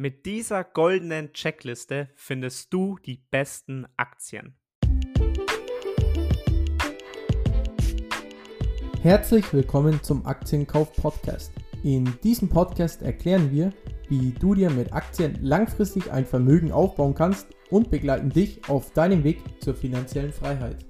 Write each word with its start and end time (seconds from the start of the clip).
Mit 0.00 0.26
dieser 0.26 0.62
goldenen 0.62 1.32
Checkliste 1.32 2.08
findest 2.14 2.72
du 2.72 2.98
die 3.04 3.20
besten 3.32 3.84
Aktien. 3.96 4.54
Herzlich 9.02 9.52
willkommen 9.52 10.00
zum 10.04 10.24
Aktienkauf 10.24 10.92
Podcast. 10.92 11.50
In 11.82 12.08
diesem 12.22 12.48
Podcast 12.48 13.02
erklären 13.02 13.50
wir, 13.50 13.72
wie 14.08 14.30
du 14.30 14.54
dir 14.54 14.70
mit 14.70 14.92
Aktien 14.92 15.36
langfristig 15.42 16.12
ein 16.12 16.26
Vermögen 16.26 16.70
aufbauen 16.70 17.16
kannst 17.16 17.48
und 17.68 17.90
begleiten 17.90 18.30
dich 18.30 18.68
auf 18.68 18.92
deinem 18.92 19.24
Weg 19.24 19.42
zur 19.60 19.74
finanziellen 19.74 20.32
Freiheit. 20.32 20.87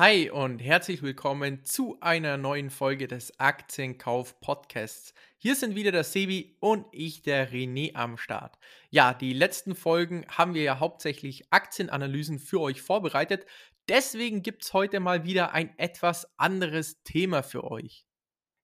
Hi 0.00 0.30
und 0.30 0.60
herzlich 0.60 1.02
willkommen 1.02 1.62
zu 1.62 1.98
einer 2.00 2.38
neuen 2.38 2.70
Folge 2.70 3.06
des 3.06 3.38
Aktienkauf 3.38 4.40
Podcasts. 4.40 5.12
Hier 5.36 5.54
sind 5.54 5.74
wieder 5.74 5.92
der 5.92 6.04
Sebi 6.04 6.56
und 6.58 6.86
ich, 6.90 7.20
der 7.20 7.52
René, 7.52 7.94
am 7.94 8.16
Start. 8.16 8.58
Ja, 8.88 9.12
die 9.12 9.34
letzten 9.34 9.74
Folgen 9.74 10.24
haben 10.30 10.54
wir 10.54 10.62
ja 10.62 10.80
hauptsächlich 10.80 11.52
Aktienanalysen 11.52 12.38
für 12.38 12.62
euch 12.62 12.80
vorbereitet. 12.80 13.44
Deswegen 13.90 14.42
gibt 14.42 14.62
es 14.62 14.72
heute 14.72 15.00
mal 15.00 15.24
wieder 15.24 15.52
ein 15.52 15.78
etwas 15.78 16.32
anderes 16.38 17.02
Thema 17.02 17.42
für 17.42 17.70
euch. 17.70 18.06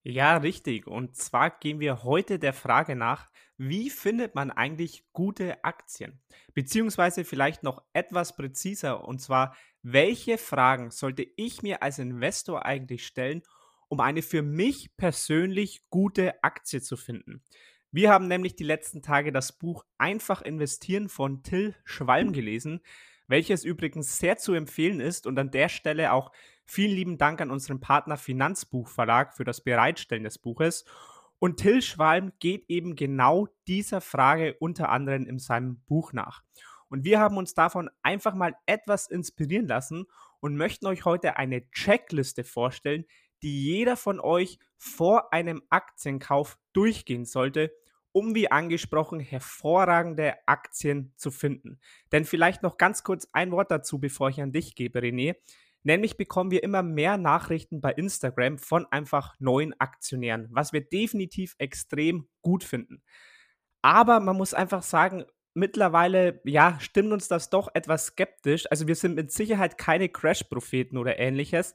Ja, 0.04 0.38
richtig. 0.38 0.86
Und 0.86 1.16
zwar 1.16 1.50
gehen 1.50 1.80
wir 1.80 2.02
heute 2.02 2.38
der 2.38 2.54
Frage 2.54 2.96
nach, 2.96 3.28
wie 3.58 3.90
findet 3.90 4.34
man 4.34 4.50
eigentlich 4.50 5.04
gute 5.12 5.64
Aktien? 5.64 6.22
Beziehungsweise 6.54 7.24
vielleicht 7.24 7.62
noch 7.62 7.82
etwas 7.92 8.36
präziser, 8.36 9.06
und 9.06 9.20
zwar, 9.20 9.56
welche 9.88 10.36
Fragen 10.36 10.90
sollte 10.90 11.24
ich 11.36 11.62
mir 11.62 11.80
als 11.80 12.00
Investor 12.00 12.66
eigentlich 12.66 13.06
stellen, 13.06 13.42
um 13.86 14.00
eine 14.00 14.22
für 14.22 14.42
mich 14.42 14.96
persönlich 14.96 15.84
gute 15.90 16.42
Aktie 16.42 16.82
zu 16.82 16.96
finden? 16.96 17.40
Wir 17.92 18.10
haben 18.10 18.26
nämlich 18.26 18.56
die 18.56 18.64
letzten 18.64 19.00
Tage 19.00 19.30
das 19.30 19.56
Buch 19.56 19.84
Einfach 19.96 20.42
investieren 20.42 21.08
von 21.08 21.44
Till 21.44 21.76
Schwalm 21.84 22.32
gelesen, 22.32 22.80
welches 23.28 23.62
übrigens 23.62 24.18
sehr 24.18 24.36
zu 24.38 24.54
empfehlen 24.54 24.98
ist 24.98 25.24
und 25.24 25.38
an 25.38 25.52
der 25.52 25.68
Stelle 25.68 26.12
auch 26.12 26.32
vielen 26.64 26.90
lieben 26.90 27.16
Dank 27.16 27.40
an 27.40 27.52
unseren 27.52 27.78
Partner 27.78 28.16
Finanzbuchverlag 28.16 29.36
für 29.36 29.44
das 29.44 29.60
Bereitstellen 29.60 30.24
des 30.24 30.38
Buches. 30.38 30.84
Und 31.38 31.58
Till 31.58 31.80
Schwalm 31.80 32.32
geht 32.40 32.64
eben 32.68 32.96
genau 32.96 33.46
dieser 33.68 34.00
Frage 34.00 34.56
unter 34.58 34.88
anderem 34.88 35.26
in 35.26 35.38
seinem 35.38 35.78
Buch 35.86 36.12
nach. 36.12 36.42
Und 36.88 37.04
wir 37.04 37.18
haben 37.18 37.36
uns 37.36 37.54
davon 37.54 37.90
einfach 38.02 38.34
mal 38.34 38.54
etwas 38.66 39.08
inspirieren 39.08 39.66
lassen 39.66 40.06
und 40.40 40.56
möchten 40.56 40.86
euch 40.86 41.04
heute 41.04 41.36
eine 41.36 41.70
Checkliste 41.70 42.44
vorstellen, 42.44 43.04
die 43.42 43.64
jeder 43.64 43.96
von 43.96 44.20
euch 44.20 44.58
vor 44.76 45.32
einem 45.32 45.62
Aktienkauf 45.70 46.58
durchgehen 46.72 47.24
sollte, 47.24 47.72
um 48.12 48.34
wie 48.34 48.50
angesprochen 48.50 49.20
hervorragende 49.20 50.34
Aktien 50.46 51.12
zu 51.16 51.30
finden. 51.30 51.78
Denn 52.12 52.24
vielleicht 52.24 52.62
noch 52.62 52.78
ganz 52.78 53.02
kurz 53.04 53.28
ein 53.32 53.50
Wort 53.52 53.70
dazu, 53.70 53.98
bevor 53.98 54.30
ich 54.30 54.40
an 54.40 54.52
dich 54.52 54.74
gebe, 54.74 55.00
René. 55.00 55.36
Nämlich 55.82 56.16
bekommen 56.16 56.50
wir 56.50 56.64
immer 56.64 56.82
mehr 56.82 57.16
Nachrichten 57.16 57.80
bei 57.80 57.92
Instagram 57.92 58.58
von 58.58 58.86
einfach 58.90 59.34
neuen 59.38 59.78
Aktionären, 59.78 60.48
was 60.50 60.72
wir 60.72 60.80
definitiv 60.80 61.54
extrem 61.58 62.26
gut 62.42 62.64
finden. 62.64 63.02
Aber 63.82 64.18
man 64.18 64.36
muss 64.36 64.54
einfach 64.54 64.82
sagen, 64.82 65.26
mittlerweile, 65.56 66.40
ja, 66.44 66.78
stimmt 66.80 67.12
uns 67.12 67.28
das 67.28 67.50
doch 67.50 67.68
etwas 67.74 68.06
skeptisch. 68.06 68.70
Also 68.70 68.86
wir 68.86 68.94
sind 68.94 69.16
mit 69.16 69.32
Sicherheit 69.32 69.78
keine 69.78 70.08
Crash-Propheten 70.08 70.98
oder 70.98 71.18
ähnliches, 71.18 71.74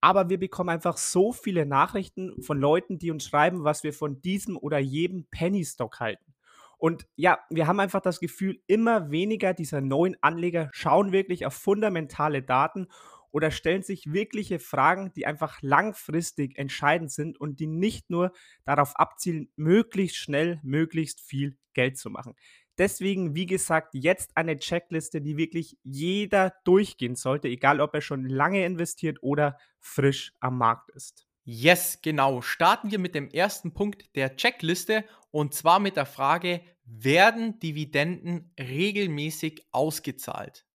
aber 0.00 0.28
wir 0.28 0.38
bekommen 0.38 0.70
einfach 0.70 0.96
so 0.96 1.32
viele 1.32 1.64
Nachrichten 1.64 2.42
von 2.42 2.58
Leuten, 2.58 2.98
die 2.98 3.10
uns 3.10 3.24
schreiben, 3.24 3.64
was 3.64 3.84
wir 3.84 3.92
von 3.92 4.20
diesem 4.20 4.56
oder 4.56 4.78
jedem 4.78 5.26
Penny-Stock 5.30 6.00
halten. 6.00 6.34
Und 6.76 7.06
ja, 7.14 7.38
wir 7.48 7.68
haben 7.68 7.78
einfach 7.78 8.00
das 8.00 8.18
Gefühl, 8.18 8.60
immer 8.66 9.10
weniger 9.12 9.54
dieser 9.54 9.80
neuen 9.80 10.16
Anleger 10.20 10.68
schauen 10.72 11.12
wirklich 11.12 11.46
auf 11.46 11.54
fundamentale 11.54 12.42
Daten 12.42 12.88
oder 13.30 13.50
stellen 13.50 13.82
sich 13.82 14.12
wirkliche 14.12 14.58
Fragen, 14.58 15.12
die 15.14 15.26
einfach 15.26 15.62
langfristig 15.62 16.58
entscheidend 16.58 17.10
sind 17.10 17.40
und 17.40 17.60
die 17.60 17.66
nicht 17.66 18.10
nur 18.10 18.32
darauf 18.64 18.96
abzielen, 18.96 19.50
möglichst 19.56 20.16
schnell, 20.16 20.60
möglichst 20.62 21.20
viel 21.20 21.56
Geld 21.72 21.98
zu 21.98 22.10
machen. 22.10 22.34
Deswegen, 22.82 23.36
wie 23.36 23.46
gesagt, 23.46 23.94
jetzt 23.94 24.36
eine 24.36 24.58
Checkliste, 24.58 25.20
die 25.20 25.36
wirklich 25.36 25.78
jeder 25.84 26.52
durchgehen 26.64 27.14
sollte, 27.14 27.46
egal 27.46 27.80
ob 27.80 27.94
er 27.94 28.00
schon 28.00 28.28
lange 28.28 28.66
investiert 28.66 29.22
oder 29.22 29.56
frisch 29.78 30.32
am 30.40 30.58
Markt 30.58 30.90
ist. 30.90 31.28
Yes, 31.44 32.00
genau. 32.02 32.40
Starten 32.40 32.90
wir 32.90 32.98
mit 32.98 33.14
dem 33.14 33.28
ersten 33.28 33.72
Punkt 33.72 34.16
der 34.16 34.34
Checkliste 34.34 35.04
und 35.30 35.54
zwar 35.54 35.78
mit 35.78 35.94
der 35.94 36.06
Frage, 36.06 36.60
werden 36.84 37.60
Dividenden 37.60 38.52
regelmäßig 38.58 39.64
ausgezahlt? 39.70 40.66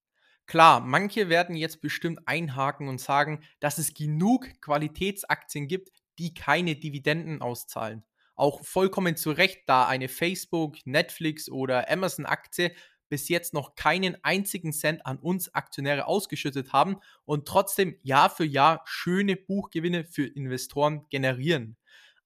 Klar, 0.46 0.80
manche 0.80 1.28
werden 1.28 1.58
jetzt 1.58 1.82
bestimmt 1.82 2.22
einhaken 2.26 2.88
und 2.88 3.02
sagen, 3.02 3.44
dass 3.60 3.80
es 3.80 3.94
genug 3.94 4.48
Qualitätsaktien 4.62 5.68
gibt, 5.68 5.90
die 6.20 6.34
keine 6.34 6.78
Dividenden 6.78 7.42
auszahlen 7.42 8.06
auch 8.38 8.64
vollkommen 8.64 9.18
zu 9.18 9.32
Recht, 9.32 9.64
da 9.68 9.86
eine 9.88 10.08
Facebook, 10.08 10.78
Netflix 10.86 11.50
oder 11.50 11.92
Amazon-Aktie 11.92 12.72
bis 13.10 13.30
jetzt 13.30 13.54
noch 13.54 13.76
keinen 13.76 14.18
einzigen 14.24 14.74
Cent 14.74 15.06
an 15.06 15.18
uns 15.18 15.54
Aktionäre 15.54 16.08
ausgeschüttet 16.08 16.74
haben 16.74 16.98
und 17.26 17.48
trotzdem 17.48 17.98
Jahr 18.04 18.30
für 18.30 18.46
Jahr 18.46 18.82
schöne 18.86 19.36
Buchgewinne 19.36 20.04
für 20.04 20.26
Investoren 20.26 21.06
generieren. 21.10 21.78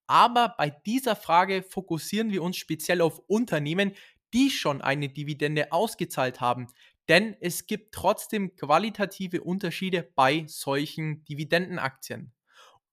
Aber 0.07 0.55
bei 0.57 0.69
dieser 0.69 1.15
Frage 1.15 1.63
fokussieren 1.63 2.31
wir 2.31 2.43
uns 2.43 2.57
speziell 2.57 3.01
auf 3.01 3.19
Unternehmen, 3.27 3.93
die 4.33 4.49
schon 4.49 4.81
eine 4.81 5.09
Dividende 5.09 5.71
ausgezahlt 5.71 6.41
haben. 6.41 6.67
Denn 7.07 7.35
es 7.39 7.65
gibt 7.65 7.93
trotzdem 7.93 8.55
qualitative 8.55 9.41
Unterschiede 9.41 10.09
bei 10.15 10.45
solchen 10.47 11.23
Dividendenaktien. 11.25 12.33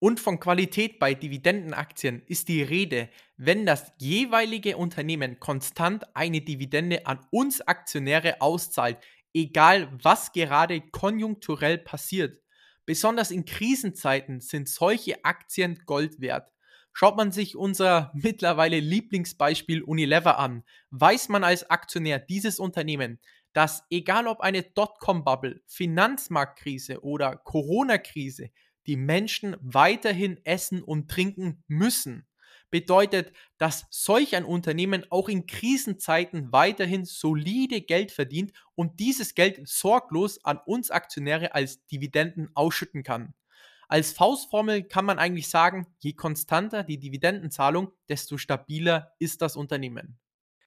Und 0.00 0.20
von 0.20 0.38
Qualität 0.38 1.00
bei 1.00 1.14
Dividendenaktien 1.14 2.22
ist 2.26 2.48
die 2.48 2.62
Rede, 2.62 3.08
wenn 3.36 3.66
das 3.66 3.92
jeweilige 3.98 4.76
Unternehmen 4.76 5.40
konstant 5.40 6.04
eine 6.14 6.40
Dividende 6.40 7.06
an 7.06 7.26
uns 7.30 7.60
Aktionäre 7.60 8.40
auszahlt, 8.40 8.98
egal 9.34 9.88
was 10.00 10.32
gerade 10.32 10.80
konjunkturell 10.80 11.78
passiert. 11.78 12.40
Besonders 12.86 13.32
in 13.32 13.44
Krisenzeiten 13.44 14.40
sind 14.40 14.68
solche 14.68 15.24
Aktien 15.24 15.80
Gold 15.84 16.20
wert. 16.20 16.52
Schaut 16.92 17.16
man 17.16 17.32
sich 17.32 17.56
unser 17.56 18.12
mittlerweile 18.14 18.78
Lieblingsbeispiel 18.78 19.82
Unilever 19.82 20.38
an, 20.38 20.62
weiß 20.90 21.28
man 21.28 21.42
als 21.42 21.68
Aktionär 21.68 22.20
dieses 22.20 22.60
Unternehmen, 22.60 23.18
dass 23.52 23.82
egal 23.90 24.28
ob 24.28 24.40
eine 24.40 24.62
Dotcom-Bubble, 24.62 25.60
Finanzmarktkrise 25.66 27.02
oder 27.02 27.36
Corona-Krise, 27.36 28.50
die 28.88 28.96
Menschen 28.96 29.56
weiterhin 29.60 30.40
essen 30.44 30.82
und 30.82 31.10
trinken 31.10 31.62
müssen. 31.68 32.26
Bedeutet, 32.70 33.32
dass 33.56 33.86
solch 33.90 34.34
ein 34.34 34.44
Unternehmen 34.44 35.04
auch 35.10 35.28
in 35.28 35.46
Krisenzeiten 35.46 36.52
weiterhin 36.52 37.04
solide 37.04 37.80
Geld 37.80 38.12
verdient 38.12 38.52
und 38.74 38.98
dieses 39.00 39.34
Geld 39.34 39.60
sorglos 39.66 40.44
an 40.44 40.58
uns 40.66 40.90
Aktionäre 40.90 41.54
als 41.54 41.86
Dividenden 41.86 42.50
ausschütten 42.54 43.02
kann. 43.02 43.34
Als 43.88 44.12
Faustformel 44.12 44.82
kann 44.82 45.06
man 45.06 45.18
eigentlich 45.18 45.48
sagen, 45.48 45.86
je 46.00 46.12
konstanter 46.12 46.82
die 46.82 46.98
Dividendenzahlung, 46.98 47.92
desto 48.08 48.36
stabiler 48.36 49.12
ist 49.18 49.40
das 49.40 49.56
Unternehmen. 49.56 50.18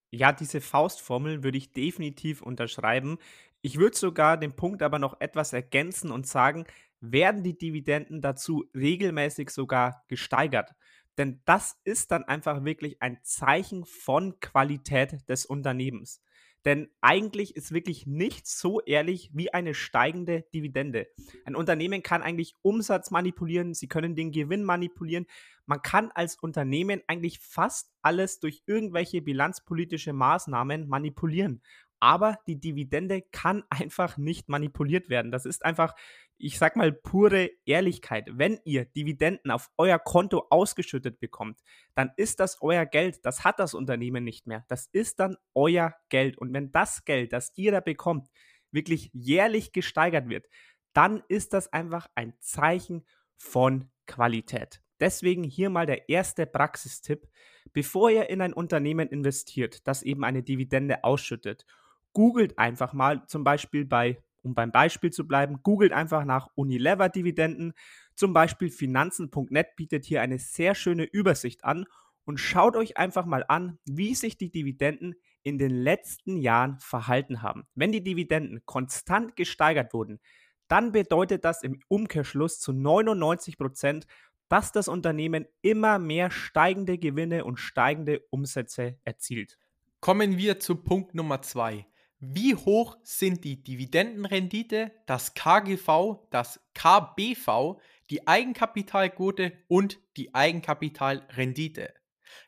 Ja, 0.10 0.32
diese 0.32 0.60
Faustformel 0.60 1.44
würde 1.44 1.60
ich 1.60 1.72
definitiv 1.72 2.42
unterschreiben. 2.42 3.20
Ich 3.62 3.78
würde 3.78 3.96
sogar 3.96 4.38
den 4.38 4.56
Punkt 4.56 4.82
aber 4.82 4.98
noch 4.98 5.22
etwas 5.22 5.54
ergänzen 5.54 6.12
und 6.12 6.26
sagen, 6.26 6.66
werden 7.02 7.44
die 7.44 7.58
Dividenden 7.58 8.22
dazu 8.22 8.66
regelmäßig 8.76 9.50
sogar 9.50 10.04
gesteigert. 10.08 10.72
Denn 11.18 11.42
das 11.46 11.78
ist 11.84 12.12
dann 12.12 12.24
einfach 12.24 12.64
wirklich 12.64 13.02
ein 13.02 13.20
Zeichen 13.24 13.86
von 13.86 14.40
Qualität 14.40 15.28
des 15.28 15.46
Unternehmens. 15.46 16.22
Denn 16.64 16.90
eigentlich 17.02 17.56
ist 17.56 17.72
wirklich 17.72 18.06
nichts 18.06 18.60
so 18.60 18.82
ehrlich 18.82 19.32
wie 19.34 19.52
eine 19.52 19.74
steigende 19.74 20.46
Dividende. 20.54 21.08
Ein 21.44 21.56
Unternehmen 21.56 22.04
kann 22.04 22.22
eigentlich 22.22 22.56
Umsatz 22.62 23.10
manipulieren, 23.10 23.74
sie 23.74 23.88
können 23.88 24.16
den 24.16 24.32
Gewinn 24.32 24.64
manipulieren. 24.64 25.26
Man 25.66 25.82
kann 25.82 26.12
als 26.14 26.36
Unternehmen 26.36 27.02
eigentlich 27.08 27.40
fast 27.40 27.92
alles 28.04 28.40
durch 28.40 28.62
irgendwelche 28.68 29.24
bilanzpolitische 29.24 30.14
Maßnahmen 30.14 30.88
manipulieren 30.88 31.62
aber 32.02 32.40
die 32.48 32.60
Dividende 32.60 33.22
kann 33.32 33.64
einfach 33.70 34.18
nicht 34.18 34.50
manipuliert 34.50 35.10
werden. 35.10 35.32
Das 35.32 35.46
ist 35.46 35.64
einfach, 35.64 35.96
ich 36.42 36.58
sag 36.58 36.76
mal, 36.76 36.92
pure 36.92 37.50
Ehrlichkeit. 37.66 38.28
Wenn 38.32 38.60
ihr 38.66 38.86
Dividenden 38.86 39.52
auf 39.52 39.70
euer 39.78 40.00
Konto 40.00 40.48
ausgeschüttet 40.50 41.20
bekommt, 41.20 41.60
dann 41.96 42.12
ist 42.18 42.40
das 42.40 42.62
euer 42.62 42.86
Geld. 42.86 43.26
Das 43.26 43.44
hat 43.44 43.60
das 43.60 43.74
Unternehmen 43.74 44.24
nicht 44.24 44.48
mehr. 44.48 44.66
Das 44.68 44.88
ist 44.92 45.20
dann 45.20 45.38
euer 45.54 45.94
Geld. 46.10 46.38
Und 46.38 46.54
wenn 46.54 46.72
das 46.72 47.06
Geld, 47.06 47.34
das 47.34 47.52
ihr 47.56 47.72
da 47.72 47.80
bekommt, 47.80 48.28
wirklich 48.72 49.10
jährlich 49.14 49.72
gesteigert 49.72 50.30
wird, 50.30 50.48
dann 50.94 51.24
ist 51.28 51.54
das 51.54 51.72
einfach 51.72 52.08
ein 52.16 52.34
Zeichen 52.40 53.06
von 53.38 53.90
Qualität. 54.08 54.82
Deswegen 55.00 55.44
hier 55.44 55.70
mal 55.70 55.86
der 55.86 56.10
erste 56.10 56.46
Praxistipp. 56.46 57.28
Bevor 57.74 58.10
ihr 58.10 58.30
in 58.30 58.42
ein 58.42 58.54
Unternehmen 58.54 59.08
investiert, 59.08 59.88
das 59.88 60.04
eben 60.04 60.24
eine 60.24 60.44
Dividende 60.44 61.04
ausschüttet, 61.04 61.66
googelt 62.14 62.58
einfach 62.60 62.94
mal 62.94 63.26
zum 63.28 63.44
Beispiel 63.44 63.86
bei, 63.86 64.22
um 64.44 64.54
beim 64.54 64.72
Beispiel 64.72 65.12
zu 65.12 65.28
bleiben, 65.28 65.62
googelt 65.64 65.94
einfach 65.94 66.26
nach 66.26 66.50
Unilever-Dividenden. 66.56 67.74
Zum 68.16 68.34
Beispiel 68.34 68.70
Finanzen.net 68.70 69.76
bietet 69.76 70.06
hier 70.06 70.22
eine 70.22 70.40
sehr 70.40 70.76
schöne 70.76 71.04
Übersicht 71.04 71.64
an 71.64 71.86
und 72.26 72.40
schaut 72.40 72.76
euch 72.76 72.98
einfach 72.98 73.26
mal 73.26 73.46
an, 73.48 73.80
wie 73.86 74.16
sich 74.16 74.38
die 74.38 74.52
Dividenden 74.52 75.16
in 75.44 75.58
den 75.58 75.72
letzten 75.72 76.38
Jahren 76.38 76.80
verhalten 76.80 77.42
haben. 77.42 77.66
Wenn 77.76 77.92
die 77.92 78.04
Dividenden 78.04 78.66
konstant 78.66 79.36
gesteigert 79.36 79.94
wurden, 79.94 80.20
dann 80.68 80.92
bedeutet 80.92 81.44
das 81.44 81.64
im 81.64 81.80
Umkehrschluss 81.88 82.60
zu 82.60 82.72
99 82.72 83.58
Prozent, 83.58 84.08
dass 84.48 84.72
das 84.72 84.88
Unternehmen 84.88 85.46
immer 85.62 86.00
mehr 86.00 86.30
steigende 86.30 86.98
Gewinne 86.98 87.46
und 87.46 87.58
steigende 87.58 88.22
Umsätze 88.30 88.98
erzielt. 89.04 89.58
Kommen 90.00 90.38
wir 90.38 90.60
zu 90.60 90.76
Punkt 90.76 91.16
Nummer 91.16 91.42
zwei. 91.42 91.86
Wie 92.24 92.54
hoch 92.54 92.98
sind 93.02 93.44
die 93.44 93.64
Dividendenrendite, 93.64 94.92
das 95.08 95.34
KGV, 95.34 96.28
das 96.30 96.60
KBV, 96.76 97.82
die 98.12 98.28
Eigenkapitalquote 98.28 99.54
und 99.68 99.98
die 100.18 100.36
Eigenkapitalrendite? 100.36 101.96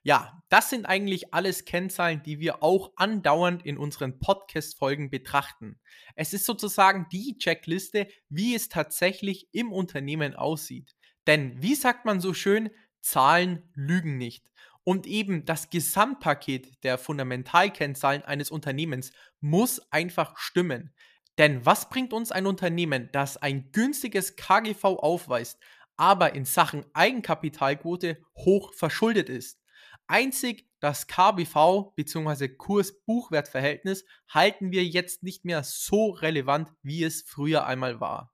Ja, 0.04 0.44
das 0.50 0.70
sind 0.70 0.86
eigentlich 0.86 1.34
alles 1.34 1.66
Kennzahlen, 1.66 2.22
die 2.22 2.40
wir 2.40 2.62
auch 2.62 2.92
andauernd 2.98 3.66
in 3.66 3.80
unseren 3.80 4.20
Podcast-Folgen 4.20 5.10
betrachten. 5.10 5.80
Es 6.16 6.34
ist 6.34 6.46
sozusagen 6.46 7.08
die 7.12 7.40
Checkliste, 7.40 8.08
wie 8.30 8.54
es 8.54 8.70
tatsächlich 8.70 9.50
im 9.54 9.72
Unternehmen 9.72 10.36
aussieht. 10.36 10.96
Denn 11.26 11.60
wie 11.64 11.74
sagt 11.74 12.06
man 12.06 12.20
so 12.22 12.36
schön, 12.36 12.70
Zahlen 13.02 13.72
lügen 13.74 14.20
nicht. 14.20 14.52
Und 14.86 15.08
eben 15.08 15.46
das 15.46 15.70
Gesamtpaket 15.70 16.84
der 16.84 16.98
Fundamentalkennzahlen 16.98 18.22
eines 18.22 18.52
Unternehmens 18.52 19.12
muss 19.44 19.82
einfach 19.92 20.38
stimmen. 20.38 20.94
Denn 21.38 21.66
was 21.66 21.90
bringt 21.90 22.14
uns 22.14 22.32
ein 22.32 22.46
Unternehmen, 22.46 23.10
das 23.12 23.38
ein 23.38 23.72
günstiges 23.72 24.36
KGV 24.36 24.84
aufweist, 24.84 25.60
aber 25.98 26.34
in 26.34 26.46
Sachen 26.46 26.86
Eigenkapitalquote 26.94 28.18
hoch 28.38 28.74
verschuldet 28.74 29.30
ist? 29.30 29.60
Einzig 30.08 30.70
das 30.80 31.08
KBV 31.08 31.94
bzw. 31.96 32.50
Kurs-Buchwert-Verhältnis 32.50 34.06
halten 34.30 34.72
wir 34.72 34.84
jetzt 34.84 35.24
nicht 35.24 35.46
mehr 35.46 35.64
so 35.64 36.12
relevant, 36.12 36.70
wie 36.82 37.04
es 37.04 37.22
früher 37.22 37.66
einmal 37.66 38.00
war. 38.00 38.34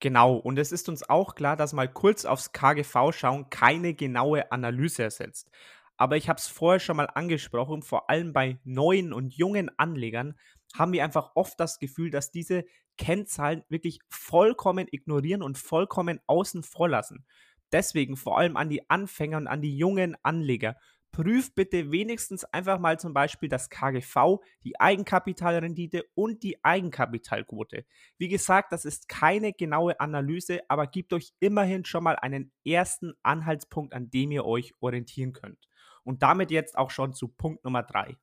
Genau, 0.00 0.36
und 0.36 0.58
es 0.58 0.70
ist 0.70 0.88
uns 0.88 1.08
auch 1.08 1.34
klar, 1.34 1.56
dass 1.56 1.72
mal 1.72 1.92
kurz 1.92 2.24
aufs 2.24 2.52
KGV 2.52 3.12
schauen 3.12 3.50
keine 3.50 3.94
genaue 3.94 4.52
Analyse 4.52 5.02
ersetzt. 5.02 5.50
Aber 5.98 6.16
ich 6.16 6.28
habe 6.28 6.38
es 6.38 6.46
vorher 6.46 6.80
schon 6.80 6.96
mal 6.96 7.10
angesprochen, 7.12 7.82
vor 7.82 8.08
allem 8.08 8.32
bei 8.32 8.58
neuen 8.64 9.12
und 9.12 9.34
jungen 9.34 9.70
Anlegern 9.78 10.38
haben 10.74 10.92
wir 10.92 11.04
einfach 11.04 11.32
oft 11.34 11.58
das 11.58 11.78
Gefühl, 11.78 12.10
dass 12.10 12.30
diese 12.30 12.64
Kennzahlen 12.96 13.64
wirklich 13.68 14.00
vollkommen 14.08 14.86
ignorieren 14.90 15.42
und 15.42 15.58
vollkommen 15.58 16.20
außen 16.26 16.62
vor 16.62 16.88
lassen. 16.88 17.26
Deswegen 17.72 18.16
vor 18.16 18.38
allem 18.38 18.56
an 18.56 18.70
die 18.70 18.88
Anfänger 18.88 19.36
und 19.38 19.46
an 19.48 19.60
die 19.60 19.76
jungen 19.76 20.16
Anleger 20.22 20.76
prüft 21.10 21.54
bitte 21.54 21.90
wenigstens 21.90 22.44
einfach 22.44 22.78
mal 22.78 22.98
zum 23.00 23.12
Beispiel 23.12 23.48
das 23.48 23.70
KGV, 23.70 24.38
die 24.64 24.78
Eigenkapitalrendite 24.78 26.04
und 26.14 26.42
die 26.42 26.62
Eigenkapitalquote. 26.64 27.84
Wie 28.18 28.28
gesagt, 28.28 28.72
das 28.72 28.84
ist 28.84 29.08
keine 29.08 29.52
genaue 29.52 29.98
Analyse, 30.00 30.60
aber 30.68 30.86
gibt 30.86 31.12
euch 31.12 31.32
immerhin 31.40 31.84
schon 31.84 32.04
mal 32.04 32.16
einen 32.16 32.52
ersten 32.64 33.14
Anhaltspunkt, 33.22 33.94
an 33.94 34.10
dem 34.10 34.30
ihr 34.30 34.44
euch 34.44 34.74
orientieren 34.80 35.32
könnt. 35.32 35.67
Und 36.08 36.22
damit 36.22 36.50
jetzt 36.50 36.78
auch 36.78 36.90
schon 36.90 37.12
zu 37.12 37.28
Punkt 37.28 37.64
Nummer 37.64 37.82
3. 37.82 38.16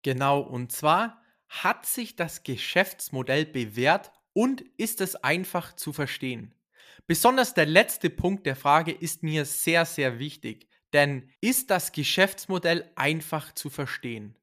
Genau, 0.00 0.40
und 0.40 0.72
zwar 0.72 1.20
hat 1.46 1.84
sich 1.84 2.16
das 2.16 2.42
Geschäftsmodell 2.42 3.44
bewährt 3.44 4.12
und 4.32 4.62
ist 4.78 5.02
es 5.02 5.14
einfach 5.14 5.74
zu 5.76 5.92
verstehen. 5.92 6.54
Besonders 7.06 7.52
der 7.52 7.66
letzte 7.66 8.08
Punkt 8.08 8.46
der 8.46 8.56
Frage 8.56 8.92
ist 8.92 9.22
mir 9.22 9.44
sehr, 9.44 9.84
sehr 9.84 10.18
wichtig. 10.18 10.70
Denn 10.94 11.28
ist 11.42 11.68
das 11.70 11.92
Geschäftsmodell 11.92 12.90
einfach 12.96 13.52
zu 13.52 13.68
verstehen? 13.68 14.34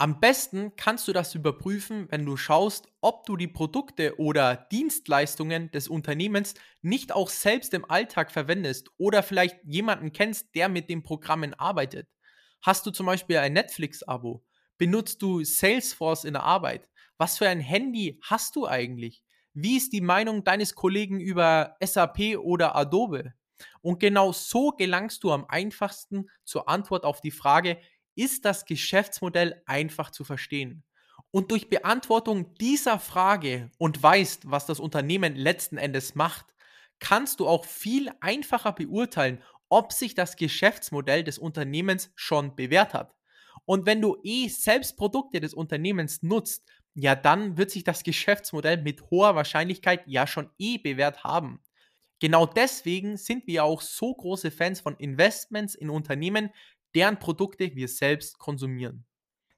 Am 0.00 0.18
besten 0.18 0.74
kannst 0.76 1.06
du 1.08 1.12
das 1.12 1.34
überprüfen, 1.34 2.06
wenn 2.10 2.24
du 2.24 2.38
schaust, 2.38 2.88
ob 3.02 3.26
du 3.26 3.36
die 3.36 3.48
Produkte 3.48 4.18
oder 4.18 4.56
Dienstleistungen 4.56 5.70
des 5.72 5.88
Unternehmens 5.88 6.54
nicht 6.80 7.12
auch 7.12 7.28
selbst 7.28 7.74
im 7.74 7.84
Alltag 7.84 8.30
verwendest 8.32 8.88
oder 8.96 9.22
vielleicht 9.22 9.58
jemanden 9.62 10.12
kennst, 10.14 10.54
der 10.54 10.70
mit 10.70 10.88
den 10.88 11.02
Programmen 11.02 11.52
arbeitet. 11.52 12.08
Hast 12.62 12.86
du 12.86 12.92
zum 12.92 13.04
Beispiel 13.04 13.36
ein 13.36 13.52
Netflix-Abo? 13.52 14.42
Benutzt 14.78 15.20
du 15.20 15.44
Salesforce 15.44 16.24
in 16.24 16.32
der 16.32 16.44
Arbeit? 16.44 16.88
Was 17.18 17.36
für 17.36 17.48
ein 17.48 17.60
Handy 17.60 18.18
hast 18.22 18.56
du 18.56 18.66
eigentlich? 18.66 19.22
Wie 19.52 19.76
ist 19.76 19.92
die 19.92 20.00
Meinung 20.00 20.44
deines 20.44 20.74
Kollegen 20.74 21.20
über 21.20 21.76
SAP 21.84 22.38
oder 22.38 22.74
Adobe? 22.74 23.34
Und 23.82 24.00
genau 24.00 24.32
so 24.32 24.70
gelangst 24.70 25.22
du 25.24 25.32
am 25.32 25.44
einfachsten 25.46 26.30
zur 26.44 26.68
Antwort 26.70 27.04
auf 27.04 27.20
die 27.20 27.30
Frage, 27.30 27.78
ist 28.20 28.44
das 28.44 28.66
Geschäftsmodell 28.66 29.62
einfach 29.64 30.10
zu 30.10 30.24
verstehen? 30.24 30.84
Und 31.30 31.50
durch 31.50 31.70
Beantwortung 31.70 32.54
dieser 32.56 32.98
Frage 32.98 33.70
und 33.78 34.02
weißt, 34.02 34.50
was 34.50 34.66
das 34.66 34.78
Unternehmen 34.78 35.36
letzten 35.36 35.78
Endes 35.78 36.14
macht, 36.14 36.54
kannst 36.98 37.40
du 37.40 37.48
auch 37.48 37.64
viel 37.64 38.10
einfacher 38.20 38.72
beurteilen, 38.72 39.42
ob 39.70 39.92
sich 39.92 40.14
das 40.14 40.36
Geschäftsmodell 40.36 41.24
des 41.24 41.38
Unternehmens 41.38 42.12
schon 42.14 42.56
bewährt 42.56 42.92
hat. 42.92 43.14
Und 43.64 43.86
wenn 43.86 44.02
du 44.02 44.18
eh 44.22 44.48
selbst 44.48 44.98
Produkte 44.98 45.40
des 45.40 45.54
Unternehmens 45.54 46.22
nutzt, 46.22 46.68
ja, 46.94 47.14
dann 47.14 47.56
wird 47.56 47.70
sich 47.70 47.84
das 47.84 48.02
Geschäftsmodell 48.02 48.82
mit 48.82 49.10
hoher 49.10 49.34
Wahrscheinlichkeit 49.34 50.02
ja 50.06 50.26
schon 50.26 50.50
eh 50.58 50.76
bewährt 50.76 51.24
haben. 51.24 51.62
Genau 52.18 52.44
deswegen 52.44 53.16
sind 53.16 53.46
wir 53.46 53.64
auch 53.64 53.80
so 53.80 54.12
große 54.12 54.50
Fans 54.50 54.80
von 54.80 54.96
Investments 54.96 55.74
in 55.74 55.88
Unternehmen, 55.88 56.50
deren 56.94 57.18
Produkte 57.18 57.74
wir 57.74 57.88
selbst 57.88 58.38
konsumieren. 58.38 59.04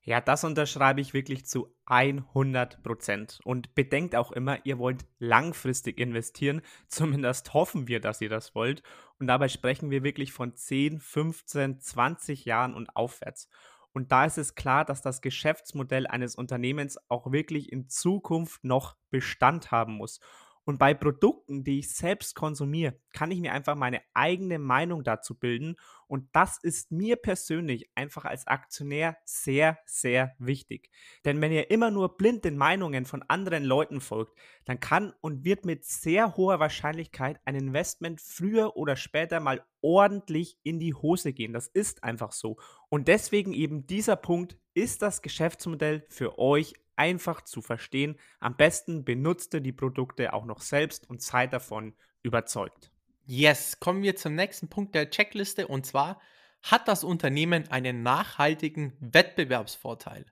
Ja, 0.05 0.21
das 0.21 0.43
unterschreibe 0.43 1.01
ich 1.01 1.15
wirklich 1.15 1.47
zu 1.47 1.73
100 1.87 2.83
Prozent. 2.83 3.39
Und 3.45 3.75
bedenkt 3.77 4.17
auch 4.17 4.33
immer, 4.33 4.59
ihr 4.67 4.79
wollt 4.79 5.05
langfristig 5.21 5.99
investieren. 5.99 6.61
Zumindest 6.89 7.55
hoffen 7.55 7.87
wir, 7.87 8.01
dass 8.01 8.21
ihr 8.21 8.29
das 8.29 8.55
wollt. 8.57 8.83
Und 9.21 9.29
dabei 9.29 9.49
sprechen 9.49 9.91
wir 9.91 10.03
wirklich 10.03 10.33
von 10.33 10.57
10, 10.57 10.99
15, 10.99 11.79
20 11.79 12.45
Jahren 12.45 12.75
und 12.75 12.97
aufwärts. 12.97 13.49
Und 13.93 14.11
da 14.11 14.25
ist 14.25 14.39
es 14.39 14.57
klar, 14.57 14.85
dass 14.85 15.03
das 15.03 15.21
Geschäftsmodell 15.21 16.07
eines 16.09 16.35
Unternehmens 16.35 16.99
auch 17.09 17.31
wirklich 17.31 17.71
in 17.71 17.89
Zukunft 17.89 18.65
noch 18.65 18.97
Bestand 19.11 19.71
haben 19.71 19.95
muss. 19.95 20.19
Und 20.65 20.79
bei 20.79 20.95
Produkten, 20.95 21.65
die 21.65 21.81
ich 21.81 21.93
selbst 21.93 22.35
konsumiere, 22.35 22.97
kann 23.13 23.31
ich 23.31 23.41
mir 23.41 23.53
einfach 23.53 23.75
meine 23.75 24.01
eigene 24.15 24.59
Meinung 24.59 25.03
dazu 25.03 25.39
bilden. 25.39 25.77
Und 26.07 26.29
das 26.33 26.59
ist 26.63 26.93
mir 26.93 27.17
persönlich 27.17 27.91
einfach 27.95 28.25
als 28.25 28.47
Aktionär 28.47 29.17
sehr, 29.25 29.79
sehr 29.87 30.35
wichtig. 30.39 30.91
Denn 31.25 31.41
wenn 31.41 31.53
ihr 31.53 31.71
immer 31.71 31.91
nur 31.91 32.17
blind 32.17 32.45
den 32.45 32.57
Meinungen 32.57 33.07
von 33.07 33.25
anderen 33.29 33.65
Leuten 33.65 34.01
folgt, 34.01 34.39
dann 34.65 34.79
kann 34.79 35.13
und 35.21 35.45
wird 35.45 35.65
mit 35.65 35.85
sehr 35.85 36.37
hoher 36.37 36.61
Wahrscheinlichkeit 36.61 37.41
ein 37.45 37.57
Investment 37.57 38.21
früher 38.21 38.77
oder 38.77 38.97
später 38.97 39.41
mal 39.41 39.65
ordentlich 39.81 40.59
in 40.63 40.79
die 40.79 40.95
Hose 40.95 41.33
gehen. 41.33 41.53
Das 41.53 41.67
ist 41.67 42.05
einfach 42.05 42.33
so. 42.33 42.57
Und 42.89 43.09
deswegen 43.09 43.53
eben 43.53 43.87
dieser 43.87 44.17
Punkt, 44.17 44.57
ist 44.75 45.03
das 45.03 45.23
Geschäftsmodell 45.23 46.05
für 46.09 46.39
euch 46.39 46.75
einfach 47.03 47.43
zu 47.43 47.63
verstehen. 47.63 48.17
Am 48.39 48.57
besten 48.57 49.05
benutzt 49.05 49.53
ihr 49.55 49.61
die 49.61 49.73
Produkte 49.73 50.33
auch 50.33 50.45
noch 50.45 50.61
selbst 50.61 51.11
und 51.11 51.21
seid 51.21 51.53
davon 51.53 51.95
überzeugt. 52.23 52.93
Yes, 53.27 53.81
kommen 53.81 54.05
wir 54.05 54.15
zum 54.15 54.37
nächsten 54.37 54.69
Punkt 54.69 54.95
der 54.95 55.11
Checkliste 55.11 55.67
und 55.67 55.85
zwar 55.85 56.21
hat 56.63 56.87
das 56.87 57.03
Unternehmen 57.03 57.69
einen 57.73 58.05
nachhaltigen 58.05 58.97
Wettbewerbsvorteil. 59.01 60.27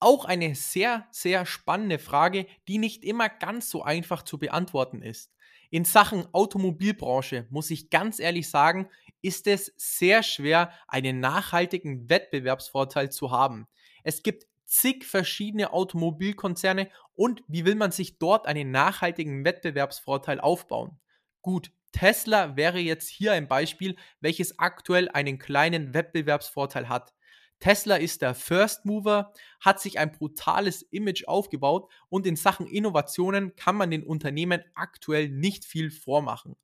Auch 0.00 0.26
eine 0.26 0.54
sehr, 0.54 1.06
sehr 1.10 1.46
spannende 1.46 1.98
Frage, 1.98 2.46
die 2.68 2.76
nicht 2.76 3.04
immer 3.04 3.30
ganz 3.30 3.70
so 3.70 3.82
einfach 3.82 4.22
zu 4.22 4.38
beantworten 4.38 5.00
ist. 5.00 5.32
In 5.70 5.86
Sachen 5.86 6.26
Automobilbranche 6.34 7.46
muss 7.48 7.70
ich 7.70 7.88
ganz 7.88 8.18
ehrlich 8.18 8.50
sagen, 8.50 8.90
ist 9.22 9.46
es 9.46 9.72
sehr 9.78 10.22
schwer, 10.22 10.72
einen 10.88 11.20
nachhaltigen 11.20 12.10
Wettbewerbsvorteil 12.10 13.10
zu 13.10 13.30
haben. 13.30 13.66
Es 14.04 14.22
gibt 14.22 14.46
zig 14.72 15.04
verschiedene 15.04 15.72
Automobilkonzerne 15.72 16.88
und 17.14 17.44
wie 17.46 17.64
will 17.64 17.74
man 17.74 17.92
sich 17.92 18.18
dort 18.18 18.46
einen 18.46 18.70
nachhaltigen 18.70 19.44
Wettbewerbsvorteil 19.44 20.40
aufbauen? 20.40 20.98
Gut, 21.42 21.70
Tesla 21.92 22.56
wäre 22.56 22.78
jetzt 22.78 23.08
hier 23.10 23.32
ein 23.32 23.48
Beispiel, 23.48 23.96
welches 24.20 24.58
aktuell 24.58 25.10
einen 25.10 25.38
kleinen 25.38 25.92
Wettbewerbsvorteil 25.92 26.88
hat. 26.88 27.12
Tesla 27.60 27.96
ist 27.96 28.22
der 28.22 28.34
First 28.34 28.86
Mover, 28.86 29.34
hat 29.60 29.78
sich 29.78 29.98
ein 29.98 30.10
brutales 30.10 30.82
Image 30.90 31.28
aufgebaut 31.28 31.90
und 32.08 32.26
in 32.26 32.34
Sachen 32.34 32.66
Innovationen 32.66 33.54
kann 33.54 33.76
man 33.76 33.90
den 33.90 34.02
Unternehmen 34.02 34.64
aktuell 34.74 35.28
nicht 35.28 35.66
viel 35.66 35.90
vormachen. 35.90 36.56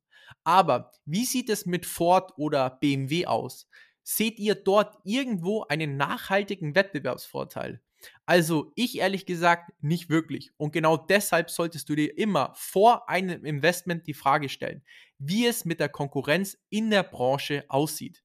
Aber 0.43 0.91
wie 1.05 1.25
sieht 1.25 1.49
es 1.49 1.65
mit 1.67 1.85
Ford 1.85 2.33
oder 2.37 2.71
BMW 2.71 3.27
aus? 3.27 3.69
Seht 4.03 4.39
ihr 4.39 4.55
dort 4.55 4.97
irgendwo 5.03 5.63
einen 5.65 5.95
nachhaltigen 5.95 6.73
Wettbewerbsvorteil? 6.73 7.79
Also 8.25 8.71
ich 8.75 8.97
ehrlich 8.97 9.25
gesagt 9.25 9.73
nicht 9.81 10.09
wirklich. 10.09 10.51
Und 10.57 10.71
genau 10.71 10.97
deshalb 10.97 11.49
solltest 11.49 11.89
du 11.89 11.95
dir 11.95 12.17
immer 12.17 12.53
vor 12.55 13.09
einem 13.09 13.45
Investment 13.45 14.07
die 14.07 14.13
Frage 14.13 14.49
stellen, 14.49 14.83
wie 15.17 15.45
es 15.45 15.65
mit 15.65 15.79
der 15.79 15.89
Konkurrenz 15.89 16.57
in 16.69 16.89
der 16.89 17.03
Branche 17.03 17.65
aussieht. 17.67 18.23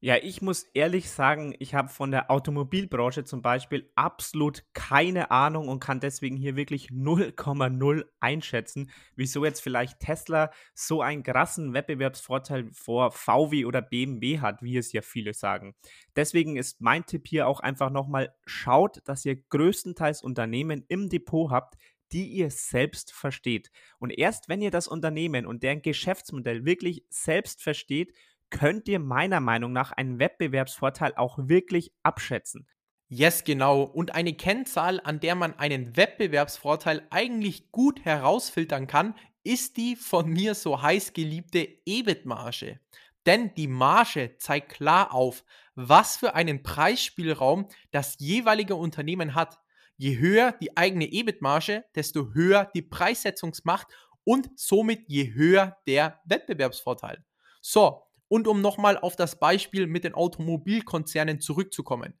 Ja, 0.00 0.16
ich 0.22 0.42
muss 0.42 0.64
ehrlich 0.74 1.10
sagen, 1.10 1.54
ich 1.58 1.74
habe 1.74 1.88
von 1.88 2.10
der 2.10 2.30
Automobilbranche 2.30 3.24
zum 3.24 3.40
Beispiel 3.40 3.90
absolut 3.94 4.62
keine 4.74 5.30
Ahnung 5.30 5.68
und 5.68 5.80
kann 5.80 6.00
deswegen 6.00 6.36
hier 6.36 6.54
wirklich 6.54 6.88
0,0 6.92 8.04
einschätzen, 8.20 8.90
wieso 9.16 9.44
jetzt 9.44 9.60
vielleicht 9.62 10.00
Tesla 10.00 10.50
so 10.74 11.00
einen 11.00 11.22
krassen 11.22 11.72
Wettbewerbsvorteil 11.72 12.68
vor 12.72 13.10
VW 13.10 13.64
oder 13.64 13.80
BMW 13.80 14.38
hat, 14.40 14.62
wie 14.62 14.76
es 14.76 14.92
ja 14.92 15.00
viele 15.00 15.32
sagen. 15.32 15.74
Deswegen 16.14 16.56
ist 16.56 16.80
mein 16.80 17.06
Tipp 17.06 17.26
hier 17.26 17.48
auch 17.48 17.60
einfach 17.60 17.90
nochmal, 17.90 18.34
schaut, 18.44 19.00
dass 19.06 19.24
ihr 19.24 19.36
größtenteils 19.48 20.22
Unternehmen 20.22 20.84
im 20.88 21.08
Depot 21.08 21.50
habt, 21.50 21.76
die 22.12 22.28
ihr 22.28 22.50
selbst 22.50 23.12
versteht. 23.12 23.70
Und 23.98 24.10
erst 24.10 24.48
wenn 24.48 24.62
ihr 24.62 24.70
das 24.70 24.86
Unternehmen 24.88 25.46
und 25.46 25.62
deren 25.62 25.82
Geschäftsmodell 25.82 26.64
wirklich 26.64 27.04
selbst 27.08 27.62
versteht, 27.62 28.12
könnt 28.50 28.88
ihr 28.88 28.98
meiner 28.98 29.40
Meinung 29.40 29.72
nach 29.72 29.92
einen 29.92 30.18
Wettbewerbsvorteil 30.18 31.14
auch 31.16 31.38
wirklich 31.38 31.92
abschätzen. 32.02 32.66
Yes, 33.08 33.44
genau. 33.44 33.82
Und 33.82 34.14
eine 34.14 34.34
Kennzahl, 34.34 35.00
an 35.04 35.20
der 35.20 35.36
man 35.36 35.56
einen 35.58 35.96
Wettbewerbsvorteil 35.96 37.06
eigentlich 37.10 37.70
gut 37.70 38.04
herausfiltern 38.04 38.88
kann, 38.88 39.14
ist 39.44 39.76
die 39.76 39.94
von 39.94 40.28
mir 40.28 40.56
so 40.56 40.82
heiß 40.82 41.12
geliebte 41.12 41.68
EBIT-Marge. 41.86 42.80
Denn 43.26 43.54
die 43.54 43.68
Marge 43.68 44.36
zeigt 44.38 44.72
klar 44.72 45.14
auf, 45.14 45.44
was 45.76 46.16
für 46.16 46.34
einen 46.34 46.64
Preisspielraum 46.64 47.68
das 47.92 48.16
jeweilige 48.18 48.74
Unternehmen 48.74 49.34
hat. 49.34 49.58
Je 49.96 50.18
höher 50.18 50.52
die 50.52 50.76
eigene 50.76 51.06
EBIT-Marge, 51.06 51.84
desto 51.94 52.34
höher 52.34 52.70
die 52.74 52.82
Preissetzungsmacht 52.82 53.86
und 54.24 54.50
somit 54.58 55.04
je 55.08 55.32
höher 55.32 55.76
der 55.86 56.20
Wettbewerbsvorteil. 56.24 57.24
So, 57.60 58.05
und 58.28 58.48
um 58.48 58.60
nochmal 58.60 58.98
auf 58.98 59.16
das 59.16 59.38
Beispiel 59.38 59.86
mit 59.86 60.04
den 60.04 60.14
Automobilkonzernen 60.14 61.40
zurückzukommen. 61.40 62.14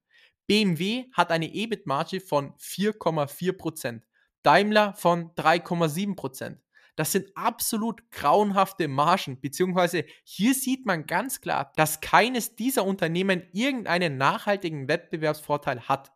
BMW 0.46 1.06
hat 1.12 1.32
eine 1.32 1.52
EBIT-Marge 1.52 2.20
von 2.20 2.54
4,4%, 2.58 4.02
Daimler 4.42 4.94
von 4.94 5.30
3,7%. 5.34 6.58
Das 6.94 7.12
sind 7.12 7.36
absolut 7.36 8.10
grauenhafte 8.10 8.88
Margen, 8.88 9.40
beziehungsweise 9.40 10.04
hier 10.24 10.54
sieht 10.54 10.86
man 10.86 11.06
ganz 11.06 11.40
klar, 11.40 11.72
dass 11.76 12.00
keines 12.00 12.56
dieser 12.56 12.84
Unternehmen 12.84 13.42
irgendeinen 13.52 14.16
nachhaltigen 14.16 14.88
Wettbewerbsvorteil 14.88 15.88
hat. 15.88 16.12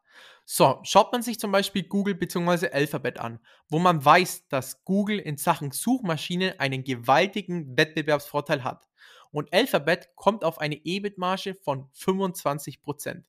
So, 0.46 0.80
schaut 0.84 1.12
man 1.12 1.22
sich 1.22 1.38
zum 1.38 1.52
Beispiel 1.52 1.82
Google 1.82 2.14
bzw. 2.14 2.70
Alphabet 2.70 3.18
an, 3.18 3.40
wo 3.68 3.78
man 3.78 4.02
weiß, 4.02 4.48
dass 4.48 4.84
Google 4.84 5.18
in 5.18 5.36
Sachen 5.36 5.70
Suchmaschine 5.70 6.58
einen 6.58 6.82
gewaltigen 6.82 7.76
Wettbewerbsvorteil 7.76 8.64
hat 8.64 8.89
und 9.32 9.52
Alphabet 9.52 10.10
kommt 10.16 10.44
auf 10.44 10.58
eine 10.58 10.84
EBIT-Marge 10.84 11.54
von 11.54 11.88
25%. 11.92 13.22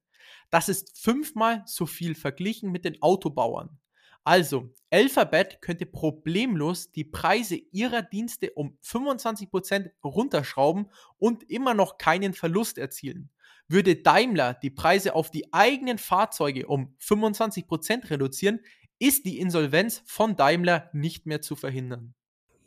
Das 0.50 0.70
ist 0.70 1.00
fünfmal 1.00 1.63
so 1.65 1.86
viel 1.86 2.15
verglichen 2.15 2.72
mit 2.72 2.86
den 2.86 3.01
Autobauern. 3.01 3.79
Also, 4.24 4.70
Alphabet 4.91 5.62
könnte 5.62 5.88
problemlos 5.88 6.91
die 6.91 7.03
Preise 7.03 7.55
ihrer 7.55 8.03
Dienste 8.03 8.51
um 8.51 8.77
25% 8.84 9.89
runterschrauben 10.03 10.91
und 11.17 11.50
immer 11.50 11.74
noch 11.74 11.98
keinen 11.98 12.34
Verlust 12.34 12.77
erzielen. 12.77 13.31
Würde 13.67 13.96
Daimler 13.96 14.53
die 14.53 14.70
Preise 14.70 15.15
auf 15.15 15.31
die 15.31 15.51
eigenen 15.53 15.98
Fahrzeuge 15.98 16.67
um 16.67 16.96
25% 17.00 18.12
reduzieren, 18.12 18.60
ist 19.00 19.25
die 19.25 19.39
Insolvenz 19.39 20.03
von 20.05 20.36
Daimler 20.36 20.89
nicht 20.93 21.25
mehr 21.25 21.41
zu 21.41 21.55
verhindern. 21.55 22.13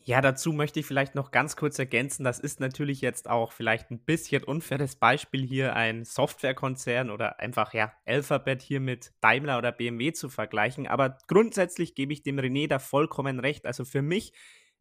Ja, 0.06 0.20
dazu 0.20 0.52
möchte 0.52 0.80
ich 0.80 0.87
vielleicht 0.87 1.14
noch 1.14 1.30
ganz 1.30 1.56
kurz 1.56 1.78
ergänzen, 1.78 2.25
das 2.25 2.38
ist 2.38 2.61
natürlich 2.61 3.00
jetzt 3.00 3.28
auch 3.30 3.52
vielleicht 3.52 3.90
ein 3.90 4.00
bisschen 4.04 4.44
unfaires 4.44 4.96
Beispiel 4.96 5.46
hier 5.46 5.75
ein 5.76 6.04
Softwarekonzern 6.04 7.11
oder 7.11 7.40
einfach 7.40 7.73
ja 7.73 7.90
Alphabet 8.04 8.61
hier 8.61 8.80
mit 8.80 9.12
Daimler 9.23 9.56
oder 9.56 9.73
BMW 9.73 10.12
zu 10.12 10.28
vergleichen, 10.28 10.87
aber 10.87 11.16
grundsätzlich 11.26 11.94
gebe 11.94 12.12
ich 12.12 12.23
dem 12.23 12.38
René 12.38 12.68
da 12.68 12.78
vollkommen 12.78 13.40
recht. 13.40 13.64
Also 13.64 13.87
für 13.87 14.02
mich 14.02 14.34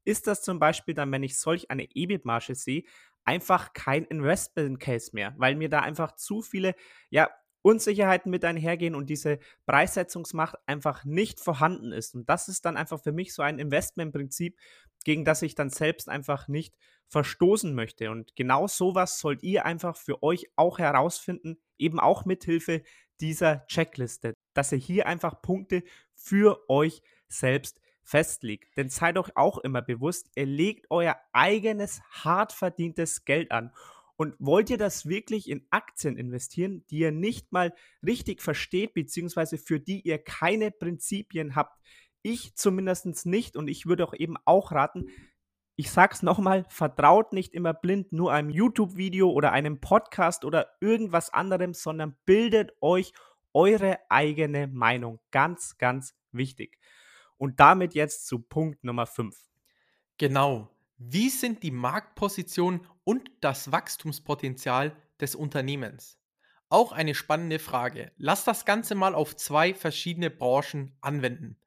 ist 0.04 0.28
das 0.28 0.42
zum 0.42 0.60
Beispiel 0.60 0.94
dann, 0.94 1.10
wenn 1.14 1.24
ich 1.24 1.38
solch 1.40 1.72
eine 1.72 1.88
EBIT-Marge 1.96 2.54
sehe, 2.56 2.84
einfach 3.24 3.72
kein 3.72 4.04
Investment 4.04 4.82
Case 4.82 5.12
mehr, 5.14 5.34
weil 5.38 5.56
mir 5.56 5.70
da 5.70 5.80
einfach 5.80 6.14
zu 6.16 6.42
viele 6.42 6.76
ja 7.10 7.30
Unsicherheiten 7.64 8.30
mit 8.30 8.46
einhergehen 8.46 8.94
und 8.94 9.10
diese 9.10 9.40
Preissetzungsmacht 9.66 10.56
einfach 10.68 11.06
nicht 11.06 11.40
vorhanden 11.40 11.92
ist. 11.92 12.14
Und 12.14 12.30
das 12.30 12.48
ist 12.48 12.66
dann 12.66 12.78
einfach 12.78 13.02
für 13.02 13.14
mich 13.14 13.34
so 13.34 13.42
ein 13.42 13.58
Investmentprinzip, 13.58 14.60
gegen 15.04 15.26
das 15.26 15.42
ich 15.42 15.56
dann 15.56 15.70
selbst 15.70 16.10
einfach 16.10 16.48
nicht 16.48 16.76
verstoßen 17.08 17.74
möchte. 17.74 18.12
Und 18.12 18.36
genau 18.36 18.68
sowas 18.68 19.20
sollt 19.20 19.44
ihr 19.44 19.66
einfach 19.66 19.98
für 19.98 20.22
euch 20.22 20.52
auch 20.56 20.78
herausfinden, 20.78 21.58
eben 21.78 22.00
auch 22.00 22.26
mit 22.26 22.44
Hilfe 22.44 22.84
dieser 23.22 23.66
Checkliste, 23.68 24.34
dass 24.54 24.72
ihr 24.72 24.78
hier 24.78 25.08
einfach 25.08 25.42
Punkte 25.42 25.84
für 26.14 26.70
euch 26.70 27.02
selbst 27.30 27.80
festlegt. 28.04 28.76
Denn 28.76 28.90
seid 28.90 29.18
euch 29.18 29.36
auch 29.36 29.58
immer 29.60 29.82
bewusst, 29.82 30.30
ihr 30.36 30.46
legt 30.46 30.88
euer 30.90 31.16
eigenes 31.32 32.02
hart 32.12 32.52
verdientes 32.52 33.24
Geld 33.24 33.52
an 33.52 33.72
und 34.16 34.36
wollt 34.40 34.70
ihr 34.70 34.78
das 34.78 35.08
wirklich 35.08 35.50
in 35.50 35.66
Aktien 35.70 36.18
investieren, 36.18 36.86
die 36.90 37.00
ihr 37.00 37.12
nicht 37.12 37.52
mal 37.52 37.74
richtig 38.06 38.42
versteht, 38.42 38.94
beziehungsweise 38.94 39.58
für 39.58 39.80
die 39.80 40.02
ihr 40.02 40.18
keine 40.18 40.72
Prinzipien 40.72 41.56
habt? 41.56 41.80
Ich 42.22 42.56
zumindest 42.56 43.26
nicht 43.26 43.58
und 43.58 43.68
ich 43.68 43.86
würde 43.86 44.08
auch 44.08 44.14
eben 44.14 44.38
auch 44.46 44.72
raten, 44.72 45.10
ich 45.76 45.90
sag's 45.90 46.22
nochmal, 46.22 46.66
vertraut 46.70 47.34
nicht 47.34 47.54
immer 47.54 47.74
blind 47.74 48.12
nur 48.12 48.32
einem 48.32 48.50
YouTube-Video 48.50 49.32
oder 49.32 49.52
einem 49.52 49.82
Podcast 49.82 50.46
oder 50.46 50.68
irgendwas 50.80 51.34
anderem, 51.34 51.74
sondern 51.74 52.16
bildet 52.26 52.74
euch 52.80 53.12
eure 53.54 54.00
eigene 54.10 54.68
Meinung. 54.68 55.20
Ganz, 55.32 55.78
ganz 55.78 56.16
wichtig. 56.32 56.78
Und 57.38 57.60
damit 57.60 57.96
jetzt 57.96 58.28
zu 58.28 58.40
Punkt 58.40 58.84
Nummer 58.84 59.08
5. 59.08 59.36
Genau. 60.18 60.73
Wie 61.06 61.30
sind 61.30 61.64
die 61.64 61.72
Marktpositionen 61.72 62.88
und 63.04 63.30
das 63.42 63.74
Wachstumspotenzial 63.74 64.96
des 65.20 65.36
Unternehmens? 65.36 66.18
Auch 66.70 66.94
eine 66.94 67.14
spannende 67.14 67.60
Frage. 67.60 68.14
Lass 68.16 68.46
das 68.46 68.64
Ganze 68.64 68.96
mal 68.96 69.14
auf 69.14 69.36
zwei 69.36 69.74
verschiedene 69.74 70.30
Branchen 70.30 70.96
anwenden. 71.02 71.58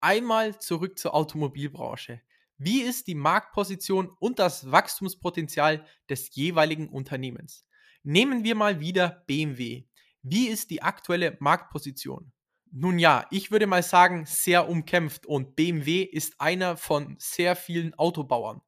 Einmal 0.00 0.58
zurück 0.60 0.98
zur 0.98 1.14
Automobilbranche. 1.14 2.22
Wie 2.56 2.80
ist 2.80 3.06
die 3.06 3.14
Marktposition 3.14 4.16
und 4.18 4.38
das 4.38 4.70
Wachstumspotenzial 4.72 5.84
des 6.08 6.34
jeweiligen 6.34 6.88
Unternehmens? 6.88 7.66
Nehmen 8.02 8.44
wir 8.44 8.54
mal 8.54 8.80
wieder 8.80 9.24
BMW. 9.26 9.84
Wie 10.22 10.46
ist 10.48 10.70
die 10.70 10.82
aktuelle 10.82 11.36
Marktposition? 11.38 12.32
Nun 12.72 12.98
ja, 12.98 13.26
ich 13.30 13.50
würde 13.50 13.66
mal 13.66 13.82
sagen, 13.82 14.24
sehr 14.26 14.70
umkämpft 14.70 15.26
und 15.26 15.54
BMW 15.54 16.02
ist 16.02 16.40
einer 16.40 16.78
von 16.78 17.16
sehr 17.18 17.56
vielen 17.56 17.92
Autobauern. 17.94 18.62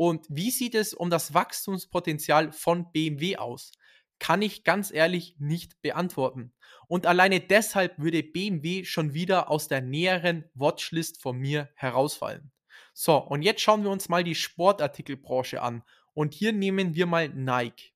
Und 0.00 0.24
wie 0.30 0.50
sieht 0.50 0.74
es 0.74 0.94
um 0.94 1.10
das 1.10 1.34
Wachstumspotenzial 1.34 2.52
von 2.52 2.90
BMW 2.90 3.36
aus? 3.36 3.72
Kann 4.18 4.40
ich 4.40 4.64
ganz 4.64 4.90
ehrlich 4.90 5.36
nicht 5.38 5.82
beantworten. 5.82 6.54
Und 6.88 7.04
alleine 7.04 7.38
deshalb 7.38 7.98
würde 7.98 8.22
BMW 8.22 8.84
schon 8.84 9.12
wieder 9.12 9.50
aus 9.50 9.68
der 9.68 9.82
näheren 9.82 10.48
Watchlist 10.54 11.20
von 11.20 11.36
mir 11.36 11.68
herausfallen. 11.74 12.50
So, 12.94 13.18
und 13.18 13.42
jetzt 13.42 13.60
schauen 13.60 13.82
wir 13.82 13.90
uns 13.90 14.08
mal 14.08 14.24
die 14.24 14.34
Sportartikelbranche 14.34 15.60
an. 15.60 15.82
Und 16.14 16.32
hier 16.32 16.54
nehmen 16.54 16.94
wir 16.94 17.04
mal 17.04 17.28
Nike. 17.28 17.92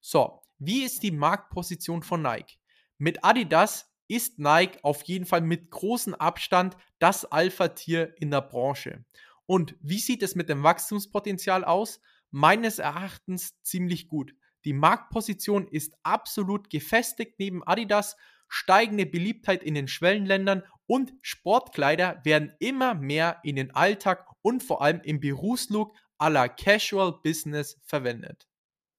So, 0.00 0.42
wie 0.58 0.82
ist 0.82 1.04
die 1.04 1.12
Marktposition 1.12 2.02
von 2.02 2.20
Nike? 2.20 2.58
Mit 2.98 3.22
Adidas 3.22 3.94
ist 4.08 4.40
Nike 4.40 4.80
auf 4.82 5.04
jeden 5.04 5.24
Fall 5.24 5.40
mit 5.40 5.70
großem 5.70 6.16
Abstand 6.16 6.76
das 6.98 7.24
Alpha-Tier 7.24 8.12
in 8.18 8.32
der 8.32 8.40
Branche. 8.40 9.04
Und 9.46 9.76
wie 9.80 9.98
sieht 9.98 10.22
es 10.22 10.34
mit 10.34 10.48
dem 10.48 10.62
Wachstumspotenzial 10.62 11.64
aus? 11.64 12.00
Meines 12.30 12.78
Erachtens 12.78 13.60
ziemlich 13.62 14.08
gut. 14.08 14.34
Die 14.64 14.72
Marktposition 14.72 15.68
ist 15.68 15.94
absolut 16.02 16.70
gefestigt 16.70 17.34
neben 17.38 17.62
Adidas, 17.62 18.16
steigende 18.48 19.06
Beliebtheit 19.06 19.62
in 19.62 19.74
den 19.74 19.88
Schwellenländern 19.88 20.62
und 20.86 21.12
Sportkleider 21.22 22.20
werden 22.24 22.52
immer 22.58 22.94
mehr 22.94 23.40
in 23.42 23.56
den 23.56 23.74
Alltag 23.74 24.26
und 24.42 24.62
vor 24.62 24.82
allem 24.82 25.00
im 25.02 25.20
Berufslook 25.20 25.94
aller 26.18 26.48
Casual 26.48 27.20
Business 27.22 27.78
verwendet. 27.84 28.46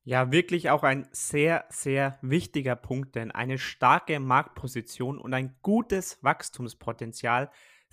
Ja, 0.03 0.31
wirklich 0.31 0.69
auch 0.69 0.83
ein 0.83 1.07
sehr, 1.11 1.65
sehr 1.69 2.19
wichtiger 2.21 2.75
Punkt, 2.75 3.15
denn 3.15 3.31
eine 3.31 3.57
starke 3.57 4.19
Marktposition 4.19 5.17
und 5.17 5.33
ein 5.33 5.57
gutes 5.63 6.19
Wachstumspotenzial 6.21 7.49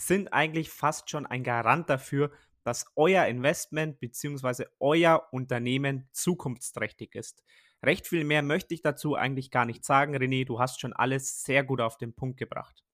sind 0.07 0.33
eigentlich 0.33 0.71
fast 0.71 1.11
schon 1.11 1.27
ein 1.27 1.45
Garant 1.45 1.89
dafür, 1.91 2.31
dass 2.65 2.87
euer 2.97 3.27
Investment 3.27 3.99
bzw. 4.01 4.67
euer 4.79 5.29
Unternehmen 5.33 6.09
zukunftsträchtig 6.13 7.15
ist. 7.15 7.43
Recht 7.85 8.07
viel 8.07 8.25
mehr 8.25 8.43
möchte 8.43 8.75
ich 8.75 8.83
dazu 8.83 9.17
eigentlich 9.17 9.51
gar 9.51 9.65
nicht 9.65 9.85
sagen. 9.85 10.15
René, 10.17 10.45
du 10.45 10.61
hast 10.61 10.81
schon 10.81 10.93
alles 10.93 11.43
sehr 11.43 11.65
gut 11.65 11.81
auf 11.81 11.99
den 11.99 12.15
Punkt 12.15 12.39
gebracht. 12.39 12.85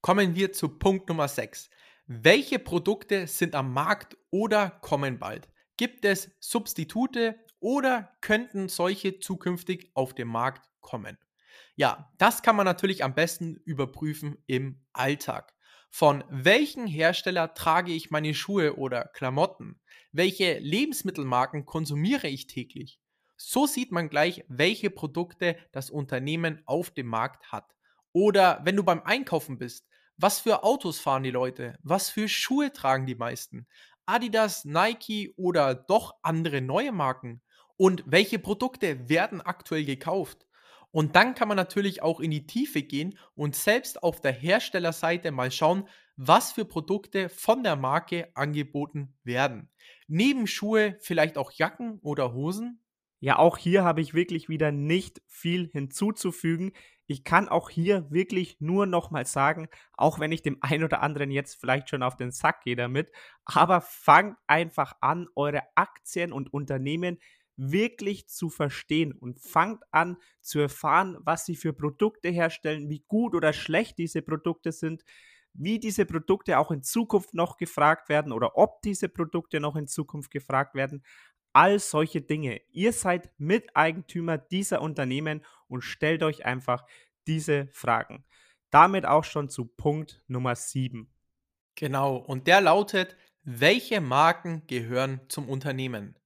Kommen 0.00 0.34
wir 0.34 0.52
zu 0.52 0.78
Punkt 0.78 1.08
Nummer 1.08 1.28
6. 1.28 1.68
Welche 2.06 2.58
Produkte 2.58 3.26
sind 3.26 3.54
am 3.54 3.72
Markt 3.72 4.16
oder 4.30 4.70
kommen 4.70 5.18
bald? 5.18 5.48
Gibt 5.76 6.04
es 6.04 6.30
Substitute 6.40 7.38
oder 7.60 8.16
könnten 8.20 8.68
solche 8.68 9.20
zukünftig 9.20 9.92
auf 9.94 10.14
den 10.14 10.28
Markt 10.28 10.68
kommen? 10.80 11.18
Ja, 11.76 12.12
das 12.18 12.42
kann 12.42 12.56
man 12.56 12.64
natürlich 12.66 13.02
am 13.04 13.14
besten 13.14 13.56
überprüfen 13.64 14.36
im 14.46 14.84
Alltag. 14.92 15.54
Von 15.90 16.24
welchen 16.30 16.86
Hersteller 16.86 17.54
trage 17.54 17.92
ich 17.92 18.10
meine 18.10 18.34
Schuhe 18.34 18.76
oder 18.76 19.04
Klamotten? 19.04 19.80
Welche 20.10 20.58
Lebensmittelmarken 20.58 21.66
konsumiere 21.66 22.28
ich 22.28 22.46
täglich? 22.46 23.00
So 23.36 23.66
sieht 23.66 23.90
man 23.92 24.08
gleich, 24.08 24.44
welche 24.48 24.90
Produkte 24.90 25.56
das 25.72 25.90
Unternehmen 25.90 26.62
auf 26.66 26.90
dem 26.90 27.06
Markt 27.08 27.50
hat. 27.52 27.74
Oder 28.12 28.60
wenn 28.64 28.76
du 28.76 28.84
beim 28.84 29.02
Einkaufen 29.02 29.58
bist, 29.58 29.86
was 30.16 30.40
für 30.40 30.62
Autos 30.64 31.00
fahren 31.00 31.22
die 31.22 31.30
Leute? 31.30 31.78
Was 31.82 32.10
für 32.10 32.28
Schuhe 32.28 32.72
tragen 32.72 33.06
die 33.06 33.14
meisten? 33.14 33.66
Adidas, 34.06 34.64
Nike 34.64 35.32
oder 35.36 35.74
doch 35.74 36.14
andere 36.22 36.60
neue 36.60 36.92
Marken? 36.92 37.42
Und 37.76 38.04
welche 38.06 38.38
Produkte 38.38 39.08
werden 39.08 39.40
aktuell 39.40 39.84
gekauft? 39.84 40.46
Und 40.92 41.16
dann 41.16 41.34
kann 41.34 41.48
man 41.48 41.56
natürlich 41.56 42.02
auch 42.02 42.20
in 42.20 42.30
die 42.30 42.46
Tiefe 42.46 42.82
gehen 42.82 43.18
und 43.34 43.56
selbst 43.56 44.02
auf 44.02 44.20
der 44.20 44.32
Herstellerseite 44.32 45.32
mal 45.32 45.50
schauen, 45.50 45.88
was 46.16 46.52
für 46.52 46.66
Produkte 46.66 47.28
von 47.30 47.64
der 47.64 47.76
Marke 47.76 48.28
angeboten 48.34 49.14
werden. 49.24 49.70
Neben 50.06 50.46
Schuhe 50.46 50.96
vielleicht 51.00 51.38
auch 51.38 51.50
Jacken 51.50 51.98
oder 52.02 52.34
Hosen? 52.34 52.82
Ja, 53.20 53.38
auch 53.38 53.56
hier 53.56 53.84
habe 53.84 54.00
ich 54.00 54.14
wirklich 54.14 54.48
wieder 54.48 54.72
nicht 54.72 55.22
viel 55.26 55.68
hinzuzufügen. 55.68 56.72
Ich 57.06 57.24
kann 57.24 57.48
auch 57.48 57.70
hier 57.70 58.10
wirklich 58.10 58.56
nur 58.60 58.84
nochmal 58.86 59.26
sagen, 59.26 59.68
auch 59.92 60.18
wenn 60.18 60.32
ich 60.32 60.42
dem 60.42 60.58
einen 60.60 60.84
oder 60.84 61.02
anderen 61.02 61.30
jetzt 61.30 61.54
vielleicht 61.60 61.88
schon 61.88 62.02
auf 62.02 62.16
den 62.16 62.32
Sack 62.32 62.62
gehe 62.64 62.76
damit, 62.76 63.10
aber 63.44 63.80
fangt 63.80 64.36
einfach 64.46 64.94
an, 65.00 65.28
eure 65.36 65.62
Aktien 65.74 66.32
und 66.32 66.52
Unternehmen 66.52 67.18
wirklich 67.56 68.28
zu 68.28 68.48
verstehen 68.48 69.12
und 69.12 69.38
fangt 69.40 69.82
an 69.90 70.16
zu 70.40 70.58
erfahren, 70.58 71.16
was 71.20 71.44
sie 71.46 71.56
für 71.56 71.72
Produkte 71.72 72.28
herstellen, 72.28 72.88
wie 72.88 73.04
gut 73.06 73.34
oder 73.34 73.52
schlecht 73.52 73.98
diese 73.98 74.22
Produkte 74.22 74.72
sind, 74.72 75.04
wie 75.54 75.78
diese 75.78 76.06
Produkte 76.06 76.58
auch 76.58 76.70
in 76.70 76.82
Zukunft 76.82 77.34
noch 77.34 77.56
gefragt 77.56 78.08
werden 78.08 78.32
oder 78.32 78.56
ob 78.56 78.80
diese 78.82 79.08
Produkte 79.08 79.60
noch 79.60 79.76
in 79.76 79.86
Zukunft 79.86 80.30
gefragt 80.30 80.74
werden. 80.74 81.04
All 81.52 81.78
solche 81.78 82.22
Dinge. 82.22 82.62
Ihr 82.70 82.92
seid 82.94 83.30
Miteigentümer 83.38 84.38
dieser 84.38 84.80
Unternehmen 84.80 85.44
und 85.68 85.82
stellt 85.82 86.22
euch 86.22 86.46
einfach 86.46 86.86
diese 87.26 87.68
Fragen. 87.72 88.24
Damit 88.70 89.04
auch 89.04 89.24
schon 89.24 89.50
zu 89.50 89.66
Punkt 89.66 90.22
Nummer 90.28 90.56
7. 90.56 91.12
Genau, 91.74 92.16
und 92.16 92.46
der 92.46 92.62
lautet, 92.62 93.16
welche 93.42 94.00
Marken 94.00 94.66
gehören 94.66 95.20
zum 95.28 95.48
Unternehmen? 95.48 96.16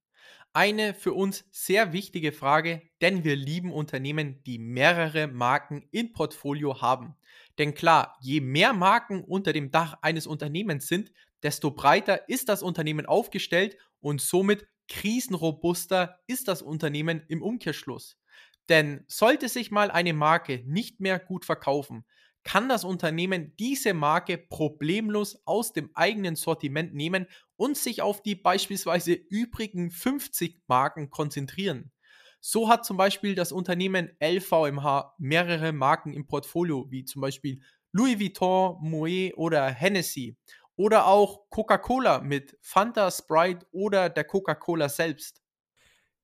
Eine 0.57 0.95
für 0.95 1.13
uns 1.13 1.45
sehr 1.51 1.93
wichtige 1.93 2.33
Frage, 2.33 2.81
denn 3.03 3.25
wir 3.25 3.37
lieben 3.37 3.71
Unternehmen, 3.71 4.43
die 4.45 4.59
mehrere 4.59 5.27
Marken 5.27 5.87
im 5.91 6.15
Portfolio 6.15 6.81
haben. 6.81 7.15
Denn 7.59 7.75
klar, 7.75 8.17
je 8.23 8.41
mehr 8.41 8.73
Marken 8.73 9.23
unter 9.23 9.53
dem 9.53 9.71
Dach 9.71 9.99
eines 10.01 10.27
Unternehmens 10.27 10.87
sind, 10.87 11.13
desto 11.43 11.73
breiter 11.73 12.31
ist 12.31 12.49
das 12.49 12.63
Unternehmen 12.63 13.05
aufgestellt 13.05 13.77
und 14.01 14.23
somit 14.23 14.67
krisenrobuster 14.89 16.21
ist 16.27 16.49
das 16.49 16.63
Unternehmen 16.63 17.23
im 17.29 17.43
Umkehrschluss. 17.43 18.17
Denn 18.71 19.05
sollte 19.09 19.51
sich 19.51 19.71
mal 19.71 19.91
eine 19.91 20.15
Marke 20.15 20.63
nicht 20.65 21.01
mehr 21.01 21.19
gut 21.19 21.45
verkaufen, 21.45 22.07
kann 22.45 22.71
das 22.71 22.83
Unternehmen 22.85 23.55
diese 23.59 23.93
Marke 23.93 24.39
problemlos 24.39 25.43
aus 25.45 25.75
dem 25.75 25.91
eigenen 25.95 26.35
Sortiment 26.37 26.95
nehmen 26.95 27.27
und 27.57 27.77
sich 27.77 28.03
auf 28.03 28.23
die 28.23 28.35
beispielsweise 28.35 29.13
übrigen 29.13 29.91
50 29.91 30.63
Marken 30.67 31.11
konzentrieren. 31.11 31.93
So 32.41 32.69
hat 32.69 32.85
zum 32.85 32.97
Beispiel 32.97 33.35
das 33.35 33.51
Unternehmen 33.51 34.11
LVMH 34.23 35.15
mehrere 35.19 35.73
Marken 35.73 36.13
im 36.13 36.27
Portfolio, 36.27 36.87
wie 36.91 37.05
zum 37.05 37.23
Beispiel 37.23 37.61
Louis 37.93 38.21
Vuitton, 38.21 38.77
Moet 38.81 39.35
oder 39.37 39.69
Hennessy. 39.69 40.37
Oder 40.77 41.07
auch 41.07 41.49
Coca-Cola 41.49 42.21
mit 42.21 42.59
Fanta, 42.61 43.11
Sprite 43.11 43.67
oder 43.73 44.11
der 44.11 44.25
Coca-Cola 44.25 44.91
selbst. 44.91 45.43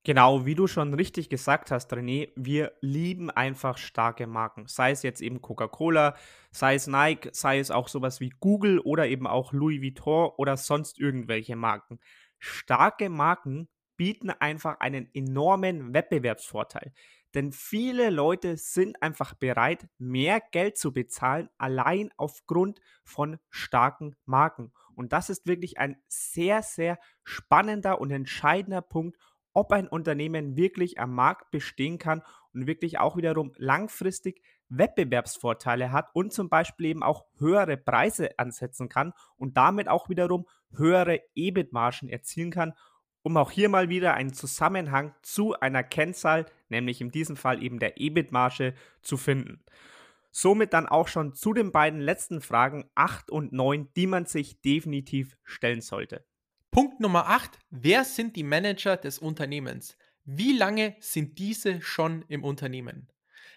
Genau, 0.05 0.45
wie 0.45 0.55
du 0.55 0.67
schon 0.67 0.93
richtig 0.93 1.29
gesagt 1.29 1.71
hast, 1.71 1.93
René, 1.93 2.31
wir 2.35 2.73
lieben 2.81 3.29
einfach 3.31 3.77
starke 3.77 4.27
Marken. 4.27 4.67
Sei 4.67 4.91
es 4.91 5.01
jetzt 5.01 5.21
eben 5.21 5.41
Coca-Cola, 5.41 6.15
sei 6.51 6.75
es 6.75 6.87
Nike, 6.87 7.29
sei 7.31 7.59
es 7.59 7.71
auch 7.71 7.87
sowas 7.87 8.19
wie 8.19 8.29
Google 8.41 8.79
oder 8.79 9.07
eben 9.07 9.27
auch 9.27 9.53
Louis 9.53 9.81
Vuitton 9.81 10.31
oder 10.35 10.57
sonst 10.57 10.99
irgendwelche 10.99 11.55
Marken. 11.55 11.99
Starke 12.37 13.09
Marken 13.09 13.69
bieten 13.95 14.29
einfach 14.29 14.81
einen 14.81 15.09
enormen 15.13 15.93
Wettbewerbsvorteil. 15.93 16.91
Denn 17.33 17.53
viele 17.53 18.09
Leute 18.09 18.57
sind 18.57 19.01
einfach 19.01 19.33
bereit, 19.33 19.87
mehr 19.97 20.41
Geld 20.51 20.77
zu 20.77 20.91
bezahlen, 20.93 21.49
allein 21.57 22.11
aufgrund 22.17 22.79
von 23.05 23.39
starken 23.49 24.15
Marken. 24.25 24.71
Und 24.95 25.13
das 25.13 25.29
ist 25.29 25.47
wirklich 25.47 25.79
ein 25.79 25.95
sehr, 26.07 26.61
sehr 26.61 26.99
spannender 27.23 27.99
und 28.01 28.11
entscheidender 28.11 28.81
Punkt, 28.81 29.17
ob 29.53 29.71
ein 29.71 29.87
Unternehmen 29.87 30.57
wirklich 30.57 30.99
am 30.99 31.13
Markt 31.13 31.51
bestehen 31.51 31.97
kann 31.97 32.21
und 32.53 32.67
wirklich 32.67 32.99
auch 32.99 33.17
wiederum 33.17 33.53
langfristig 33.57 34.41
Wettbewerbsvorteile 34.69 35.91
hat 35.91 36.09
und 36.13 36.33
zum 36.33 36.49
Beispiel 36.49 36.87
eben 36.87 37.03
auch 37.03 37.25
höhere 37.37 37.77
Preise 37.77 38.37
ansetzen 38.37 38.89
kann 38.89 39.13
und 39.37 39.57
damit 39.57 39.87
auch 39.87 40.09
wiederum 40.09 40.47
höhere 40.75 41.21
EBIT-Margen 41.35 42.09
erzielen 42.09 42.51
kann, 42.51 42.73
um 43.21 43.37
auch 43.37 43.51
hier 43.51 43.69
mal 43.69 43.89
wieder 43.89 44.13
einen 44.15 44.33
Zusammenhang 44.33 45.13
zu 45.21 45.53
einer 45.59 45.83
Kennzahl, 45.83 46.45
nämlich 46.69 47.01
in 47.01 47.11
diesem 47.11 47.37
Fall 47.37 47.63
eben 47.63 47.79
der 47.79 47.99
EBIT-Marge, 47.99 48.73
zu 49.01 49.17
finden. 49.17 49.63
Somit 50.31 50.73
dann 50.73 50.87
auch 50.87 51.07
schon 51.07 51.35
zu 51.35 51.53
den 51.53 51.71
beiden 51.71 51.99
letzten 51.99 52.41
Fragen 52.41 52.89
8 52.95 53.29
und 53.29 53.53
9, 53.53 53.89
die 53.95 54.07
man 54.07 54.25
sich 54.25 54.61
definitiv 54.61 55.37
stellen 55.43 55.81
sollte. 55.81 56.25
Punkt 56.73 56.99
Nummer 56.99 57.27
8. 57.27 57.59
Wer 57.69 58.03
sind 58.03 58.35
die 58.35 58.41
Manager 58.41 58.97
des 58.97 59.19
Unternehmens? 59.19 59.95
Wie 60.25 60.57
lange 60.57 60.95
sind 60.99 61.37
diese 61.37 61.83
schon 61.83 62.25
im 62.29 62.43
Unternehmen? 62.43 63.11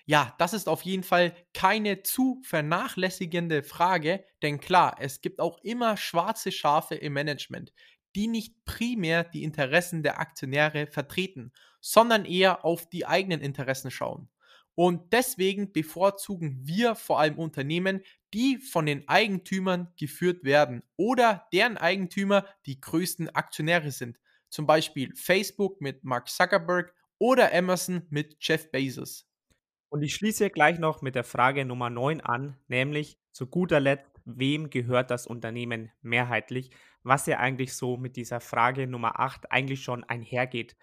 Ja, 0.04 0.34
das 0.36 0.52
ist 0.52 0.68
auf 0.68 0.82
jeden 0.82 1.02
Fall 1.02 1.34
keine 1.54 2.02
zu 2.02 2.42
vernachlässigende 2.42 3.62
Frage, 3.62 4.22
denn 4.42 4.60
klar, 4.60 4.98
es 5.00 5.22
gibt 5.22 5.40
auch 5.40 5.56
immer 5.64 5.96
schwarze 5.96 6.52
Schafe 6.52 6.94
im 6.96 7.14
Management, 7.14 7.72
die 8.14 8.26
nicht 8.26 8.66
primär 8.66 9.24
die 9.24 9.44
Interessen 9.44 10.02
der 10.02 10.20
Aktionäre 10.20 10.86
vertreten, 10.86 11.54
sondern 11.80 12.26
eher 12.26 12.66
auf 12.66 12.86
die 12.86 13.06
eigenen 13.06 13.40
Interessen 13.40 13.90
schauen. 13.90 14.28
Und 14.76 15.12
deswegen 15.14 15.72
bevorzugen 15.72 16.60
wir 16.62 16.94
vor 16.94 17.18
allem 17.18 17.38
Unternehmen, 17.38 18.02
die 18.34 18.58
von 18.58 18.84
den 18.84 19.08
Eigentümern 19.08 19.88
geführt 19.98 20.44
werden 20.44 20.82
oder 20.96 21.48
deren 21.52 21.78
Eigentümer 21.78 22.46
die 22.66 22.78
größten 22.80 23.30
Aktionäre 23.30 23.90
sind. 23.90 24.18
Zum 24.50 24.66
Beispiel 24.66 25.16
Facebook 25.16 25.80
mit 25.80 26.04
Mark 26.04 26.28
Zuckerberg 26.28 26.94
oder 27.18 27.54
Amazon 27.54 28.06
mit 28.10 28.36
Jeff 28.40 28.70
Bezos. 28.70 29.26
Und 29.88 30.02
ich 30.02 30.14
schließe 30.14 30.50
gleich 30.50 30.78
noch 30.78 31.00
mit 31.00 31.14
der 31.14 31.24
Frage 31.24 31.64
Nummer 31.64 31.88
9 31.88 32.20
an, 32.20 32.58
nämlich 32.68 33.18
zu 33.32 33.46
guter 33.46 33.80
Letzt, 33.80 34.20
wem 34.26 34.68
gehört 34.68 35.10
das 35.10 35.26
Unternehmen 35.26 35.90
mehrheitlich, 36.02 36.70
was 37.02 37.26
ja 37.26 37.38
eigentlich 37.38 37.72
so 37.72 37.96
mit 37.96 38.16
dieser 38.16 38.40
Frage 38.40 38.86
Nummer 38.86 39.20
8 39.20 39.50
eigentlich 39.50 39.82
schon 39.82 40.04
einhergeht. 40.04 40.76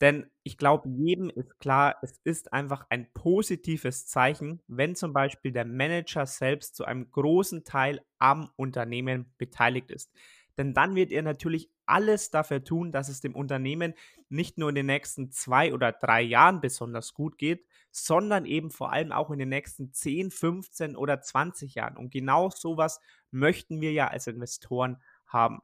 Denn 0.00 0.26
ich 0.42 0.58
glaube, 0.58 0.88
jedem 0.88 1.30
ist 1.30 1.58
klar, 1.60 1.96
es 2.02 2.20
ist 2.24 2.52
einfach 2.52 2.86
ein 2.90 3.12
positives 3.14 4.06
Zeichen, 4.06 4.60
wenn 4.66 4.96
zum 4.96 5.12
Beispiel 5.12 5.52
der 5.52 5.64
Manager 5.64 6.26
selbst 6.26 6.74
zu 6.76 6.84
einem 6.84 7.10
großen 7.10 7.64
Teil 7.64 8.00
am 8.18 8.50
Unternehmen 8.56 9.32
beteiligt 9.38 9.90
ist. 9.90 10.10
Denn 10.58 10.72
dann 10.74 10.94
wird 10.94 11.10
er 11.10 11.22
natürlich 11.22 11.70
alles 11.86 12.30
dafür 12.30 12.62
tun, 12.62 12.92
dass 12.92 13.08
es 13.08 13.20
dem 13.20 13.34
Unternehmen 13.34 13.94
nicht 14.28 14.56
nur 14.58 14.68
in 14.68 14.74
den 14.74 14.86
nächsten 14.86 15.30
zwei 15.30 15.72
oder 15.74 15.92
drei 15.92 16.22
Jahren 16.22 16.60
besonders 16.60 17.12
gut 17.14 17.38
geht, 17.38 17.66
sondern 17.90 18.46
eben 18.46 18.70
vor 18.70 18.92
allem 18.92 19.12
auch 19.12 19.30
in 19.30 19.38
den 19.38 19.48
nächsten 19.48 19.92
10, 19.92 20.30
15 20.30 20.96
oder 20.96 21.20
20 21.20 21.74
Jahren. 21.74 21.96
Und 21.96 22.10
genau 22.10 22.50
sowas 22.50 23.00
möchten 23.30 23.80
wir 23.80 23.92
ja 23.92 24.08
als 24.08 24.26
Investoren 24.26 25.02
haben. 25.26 25.60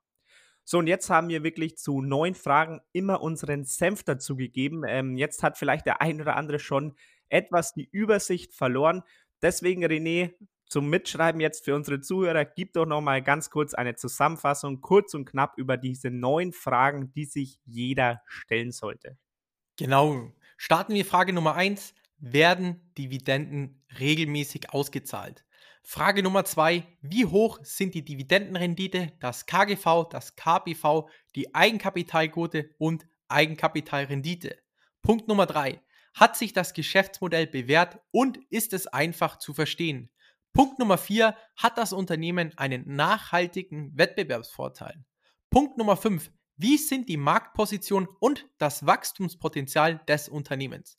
So, 0.64 0.78
und 0.78 0.86
jetzt 0.86 1.10
haben 1.10 1.28
wir 1.28 1.42
wirklich 1.42 1.76
zu 1.76 2.00
neun 2.00 2.34
Fragen 2.34 2.80
immer 2.92 3.22
unseren 3.22 3.64
Senf 3.64 4.04
dazu 4.04 4.36
gegeben. 4.36 4.82
Ähm, 4.86 5.16
jetzt 5.16 5.42
hat 5.42 5.58
vielleicht 5.58 5.86
der 5.86 6.00
ein 6.00 6.20
oder 6.20 6.36
andere 6.36 6.58
schon 6.58 6.94
etwas 7.28 7.72
die 7.74 7.88
Übersicht 7.90 8.54
verloren. 8.54 9.02
Deswegen, 9.42 9.84
René, 9.84 10.34
zum 10.66 10.88
Mitschreiben 10.88 11.40
jetzt 11.40 11.64
für 11.64 11.74
unsere 11.74 12.00
Zuhörer, 12.00 12.44
gib 12.44 12.74
doch 12.74 12.86
noch 12.86 13.00
mal 13.00 13.22
ganz 13.22 13.50
kurz 13.50 13.74
eine 13.74 13.96
Zusammenfassung, 13.96 14.80
kurz 14.80 15.14
und 15.14 15.24
knapp 15.24 15.58
über 15.58 15.76
diese 15.76 16.10
neun 16.10 16.52
Fragen, 16.52 17.12
die 17.12 17.24
sich 17.24 17.58
jeder 17.64 18.22
stellen 18.26 18.70
sollte. 18.70 19.18
Genau. 19.76 20.32
Starten 20.56 20.94
wir 20.94 21.04
Frage 21.04 21.32
Nummer 21.32 21.54
eins: 21.56 21.94
Werden 22.18 22.92
Dividenden 22.96 23.82
regelmäßig 23.98 24.70
ausgezahlt? 24.70 25.44
Frage 25.82 26.22
Nummer 26.22 26.44
zwei: 26.44 26.86
Wie 27.00 27.26
hoch 27.26 27.58
sind 27.62 27.94
die 27.94 28.04
Dividendenrendite, 28.04 29.12
das 29.20 29.46
KGV, 29.46 30.08
das 30.10 30.36
KPV, 30.36 31.08
die 31.34 31.54
Eigenkapitalquote 31.54 32.70
und 32.78 33.06
Eigenkapitalrendite? 33.28 34.58
Punkt 35.02 35.26
Nummer 35.26 35.46
drei: 35.46 35.82
Hat 36.14 36.36
sich 36.36 36.52
das 36.52 36.74
Geschäftsmodell 36.74 37.46
bewährt 37.46 37.98
und 38.12 38.38
ist 38.50 38.72
es 38.72 38.86
einfach 38.86 39.38
zu 39.38 39.52
verstehen? 39.52 40.10
Punkt 40.52 40.78
Nummer 40.78 40.98
vier: 40.98 41.36
Hat 41.56 41.76
das 41.76 41.92
Unternehmen 41.92 42.56
einen 42.56 42.94
nachhaltigen 42.94 43.96
Wettbewerbsvorteil? 43.96 45.04
Punkt 45.50 45.76
Nummer 45.76 45.96
fünf: 45.96 46.30
Wie 46.56 46.76
sind 46.76 47.08
die 47.08 47.16
Marktposition 47.16 48.06
und 48.20 48.46
das 48.58 48.86
Wachstumspotenzial 48.86 50.00
des 50.06 50.28
Unternehmens? 50.28 50.96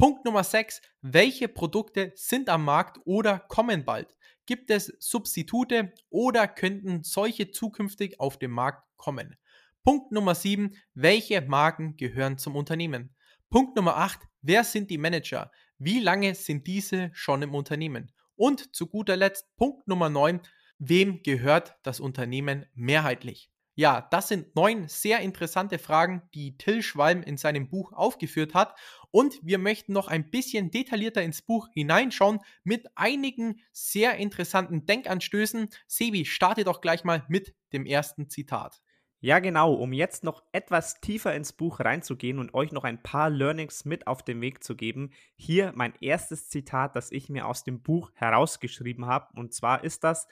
Punkt 0.00 0.24
Nummer 0.24 0.44
6. 0.44 0.80
Welche 1.02 1.46
Produkte 1.46 2.12
sind 2.14 2.48
am 2.48 2.64
Markt 2.64 2.98
oder 3.04 3.38
kommen 3.38 3.84
bald? 3.84 4.16
Gibt 4.50 4.72
es 4.72 4.92
Substitute 4.98 5.92
oder 6.08 6.48
könnten 6.48 7.04
solche 7.04 7.52
zukünftig 7.52 8.18
auf 8.18 8.36
den 8.36 8.50
Markt 8.50 8.82
kommen? 8.96 9.36
Punkt 9.84 10.10
Nummer 10.10 10.34
7. 10.34 10.74
Welche 10.92 11.40
Marken 11.40 11.96
gehören 11.96 12.36
zum 12.36 12.56
Unternehmen? 12.56 13.14
Punkt 13.48 13.76
Nummer 13.76 13.98
8. 13.98 14.18
Wer 14.42 14.64
sind 14.64 14.90
die 14.90 14.98
Manager? 14.98 15.52
Wie 15.78 16.00
lange 16.00 16.34
sind 16.34 16.66
diese 16.66 17.10
schon 17.12 17.42
im 17.42 17.54
Unternehmen? 17.54 18.10
Und 18.34 18.74
zu 18.74 18.88
guter 18.88 19.16
Letzt 19.16 19.54
Punkt 19.54 19.86
Nummer 19.86 20.10
9. 20.10 20.40
Wem 20.80 21.22
gehört 21.22 21.76
das 21.84 22.00
Unternehmen 22.00 22.66
mehrheitlich? 22.74 23.49
Ja, 23.80 24.06
das 24.10 24.28
sind 24.28 24.54
neun 24.54 24.88
sehr 24.88 25.20
interessante 25.20 25.78
Fragen, 25.78 26.20
die 26.34 26.58
Till 26.58 26.82
Schwalm 26.82 27.22
in 27.22 27.38
seinem 27.38 27.70
Buch 27.70 27.94
aufgeführt 27.94 28.52
hat. 28.52 28.78
Und 29.10 29.40
wir 29.42 29.56
möchten 29.56 29.94
noch 29.94 30.08
ein 30.08 30.30
bisschen 30.30 30.70
detaillierter 30.70 31.22
ins 31.22 31.40
Buch 31.40 31.66
hineinschauen 31.72 32.40
mit 32.62 32.86
einigen 32.94 33.62
sehr 33.72 34.16
interessanten 34.16 34.84
Denkanstößen. 34.84 35.70
Sebi, 35.86 36.26
starte 36.26 36.64
doch 36.64 36.82
gleich 36.82 37.04
mal 37.04 37.24
mit 37.28 37.54
dem 37.72 37.86
ersten 37.86 38.28
Zitat. 38.28 38.82
Ja, 39.20 39.38
genau, 39.38 39.72
um 39.72 39.94
jetzt 39.94 40.24
noch 40.24 40.42
etwas 40.52 41.00
tiefer 41.00 41.34
ins 41.34 41.54
Buch 41.54 41.80
reinzugehen 41.80 42.38
und 42.38 42.52
euch 42.52 42.72
noch 42.72 42.84
ein 42.84 43.02
paar 43.02 43.30
Learnings 43.30 43.86
mit 43.86 44.06
auf 44.06 44.22
den 44.22 44.42
Weg 44.42 44.62
zu 44.62 44.76
geben. 44.76 45.14
Hier 45.36 45.72
mein 45.74 45.94
erstes 46.02 46.50
Zitat, 46.50 46.96
das 46.96 47.12
ich 47.12 47.30
mir 47.30 47.46
aus 47.46 47.64
dem 47.64 47.80
Buch 47.80 48.10
herausgeschrieben 48.12 49.06
habe. 49.06 49.28
Und 49.40 49.54
zwar 49.54 49.84
ist 49.84 50.04
das, 50.04 50.28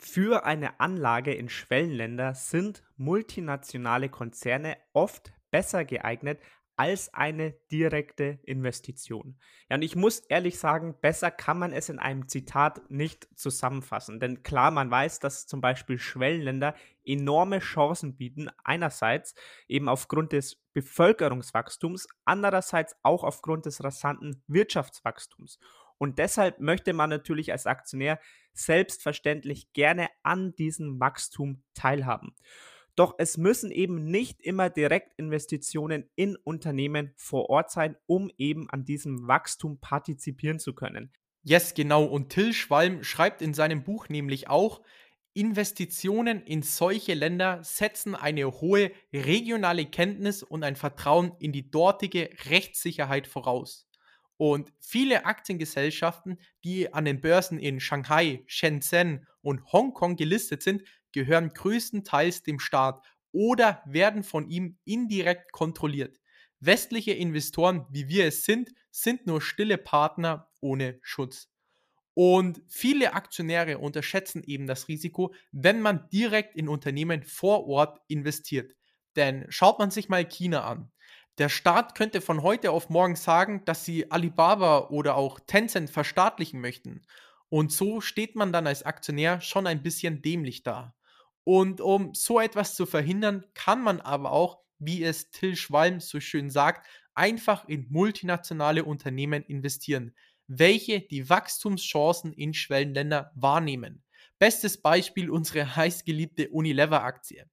für 0.00 0.44
eine 0.44 0.80
Anlage 0.80 1.34
in 1.34 1.48
Schwellenländer 1.48 2.34
sind 2.34 2.82
multinationale 2.96 4.08
Konzerne 4.08 4.76
oft 4.92 5.32
besser 5.50 5.84
geeignet 5.84 6.40
als 6.80 7.12
eine 7.12 7.52
direkte 7.70 8.38
Investition. 8.44 9.38
Ja, 9.68 9.76
und 9.76 9.82
ich 9.82 9.96
muss 9.96 10.20
ehrlich 10.20 10.58
sagen, 10.58 10.94
besser 10.98 11.30
kann 11.30 11.58
man 11.58 11.74
es 11.74 11.90
in 11.90 11.98
einem 11.98 12.26
Zitat 12.26 12.90
nicht 12.90 13.28
zusammenfassen. 13.38 14.18
Denn 14.18 14.42
klar, 14.42 14.70
man 14.70 14.90
weiß, 14.90 15.18
dass 15.18 15.46
zum 15.46 15.60
Beispiel 15.60 15.98
Schwellenländer 15.98 16.74
enorme 17.04 17.58
Chancen 17.58 18.16
bieten, 18.16 18.48
einerseits 18.64 19.34
eben 19.68 19.90
aufgrund 19.90 20.32
des 20.32 20.56
Bevölkerungswachstums, 20.72 22.08
andererseits 22.24 22.96
auch 23.02 23.24
aufgrund 23.24 23.66
des 23.66 23.84
rasanten 23.84 24.42
Wirtschaftswachstums. 24.46 25.58
Und 26.00 26.18
deshalb 26.18 26.60
möchte 26.60 26.94
man 26.94 27.10
natürlich 27.10 27.52
als 27.52 27.66
Aktionär 27.66 28.18
selbstverständlich 28.54 29.74
gerne 29.74 30.08
an 30.22 30.54
diesem 30.56 30.98
Wachstum 30.98 31.62
teilhaben. 31.74 32.34
Doch 32.96 33.16
es 33.18 33.36
müssen 33.36 33.70
eben 33.70 34.06
nicht 34.06 34.40
immer 34.40 34.70
Direktinvestitionen 34.70 36.08
in 36.16 36.36
Unternehmen 36.36 37.12
vor 37.16 37.50
Ort 37.50 37.70
sein, 37.70 37.96
um 38.06 38.30
eben 38.38 38.68
an 38.70 38.86
diesem 38.86 39.28
Wachstum 39.28 39.78
partizipieren 39.78 40.58
zu 40.58 40.74
können. 40.74 41.12
Yes, 41.42 41.74
genau. 41.74 42.04
Und 42.04 42.30
Till 42.30 42.54
Schwalm 42.54 43.04
schreibt 43.04 43.42
in 43.42 43.52
seinem 43.52 43.84
Buch 43.84 44.08
nämlich 44.08 44.48
auch, 44.48 44.80
Investitionen 45.34 46.42
in 46.42 46.62
solche 46.62 47.12
Länder 47.12 47.62
setzen 47.62 48.14
eine 48.14 48.50
hohe 48.60 48.90
regionale 49.12 49.84
Kenntnis 49.84 50.42
und 50.42 50.64
ein 50.64 50.76
Vertrauen 50.76 51.32
in 51.38 51.52
die 51.52 51.70
dortige 51.70 52.30
Rechtssicherheit 52.48 53.26
voraus. 53.26 53.89
Und 54.40 54.72
viele 54.80 55.26
Aktiengesellschaften, 55.26 56.38
die 56.64 56.94
an 56.94 57.04
den 57.04 57.20
Börsen 57.20 57.58
in 57.58 57.78
Shanghai, 57.78 58.42
Shenzhen 58.46 59.26
und 59.42 59.70
Hongkong 59.70 60.16
gelistet 60.16 60.62
sind, 60.62 60.82
gehören 61.12 61.50
größtenteils 61.50 62.42
dem 62.42 62.58
Staat 62.58 63.04
oder 63.32 63.82
werden 63.84 64.22
von 64.22 64.48
ihm 64.48 64.78
indirekt 64.86 65.52
kontrolliert. 65.52 66.18
Westliche 66.58 67.12
Investoren, 67.12 67.84
wie 67.90 68.08
wir 68.08 68.24
es 68.24 68.46
sind, 68.46 68.70
sind 68.90 69.26
nur 69.26 69.42
stille 69.42 69.76
Partner 69.76 70.48
ohne 70.62 70.98
Schutz. 71.02 71.50
Und 72.14 72.62
viele 72.66 73.12
Aktionäre 73.12 73.76
unterschätzen 73.76 74.42
eben 74.42 74.66
das 74.66 74.88
Risiko, 74.88 75.34
wenn 75.52 75.82
man 75.82 76.08
direkt 76.08 76.56
in 76.56 76.70
Unternehmen 76.70 77.24
vor 77.24 77.66
Ort 77.66 78.00
investiert. 78.08 78.74
Denn 79.16 79.44
schaut 79.50 79.78
man 79.78 79.90
sich 79.90 80.08
mal 80.08 80.24
China 80.24 80.64
an. 80.64 80.90
Der 81.40 81.48
Staat 81.48 81.94
könnte 81.94 82.20
von 82.20 82.42
heute 82.42 82.70
auf 82.70 82.90
morgen 82.90 83.16
sagen, 83.16 83.64
dass 83.64 83.86
sie 83.86 84.10
Alibaba 84.10 84.90
oder 84.90 85.16
auch 85.16 85.40
Tencent 85.40 85.88
verstaatlichen 85.88 86.60
möchten. 86.60 87.00
Und 87.48 87.72
so 87.72 88.02
steht 88.02 88.36
man 88.36 88.52
dann 88.52 88.66
als 88.66 88.82
Aktionär 88.82 89.40
schon 89.40 89.66
ein 89.66 89.82
bisschen 89.82 90.20
dämlich 90.20 90.64
da. 90.64 90.94
Und 91.42 91.80
um 91.80 92.12
so 92.12 92.40
etwas 92.40 92.74
zu 92.74 92.84
verhindern, 92.84 93.46
kann 93.54 93.82
man 93.82 94.02
aber 94.02 94.32
auch, 94.32 94.58
wie 94.78 95.02
es 95.02 95.30
Till 95.30 95.56
Schwalm 95.56 96.00
so 96.00 96.20
schön 96.20 96.50
sagt, 96.50 96.86
einfach 97.14 97.66
in 97.66 97.86
multinationale 97.88 98.84
Unternehmen 98.84 99.42
investieren, 99.44 100.14
welche 100.46 101.00
die 101.00 101.30
Wachstumschancen 101.30 102.34
in 102.34 102.52
Schwellenländer 102.52 103.32
wahrnehmen. 103.34 104.02
Bestes 104.38 104.80
Beispiel 104.80 105.30
unsere 105.30 105.76
heißgeliebte 105.76 106.50
Unilever-Aktie. 106.50 107.46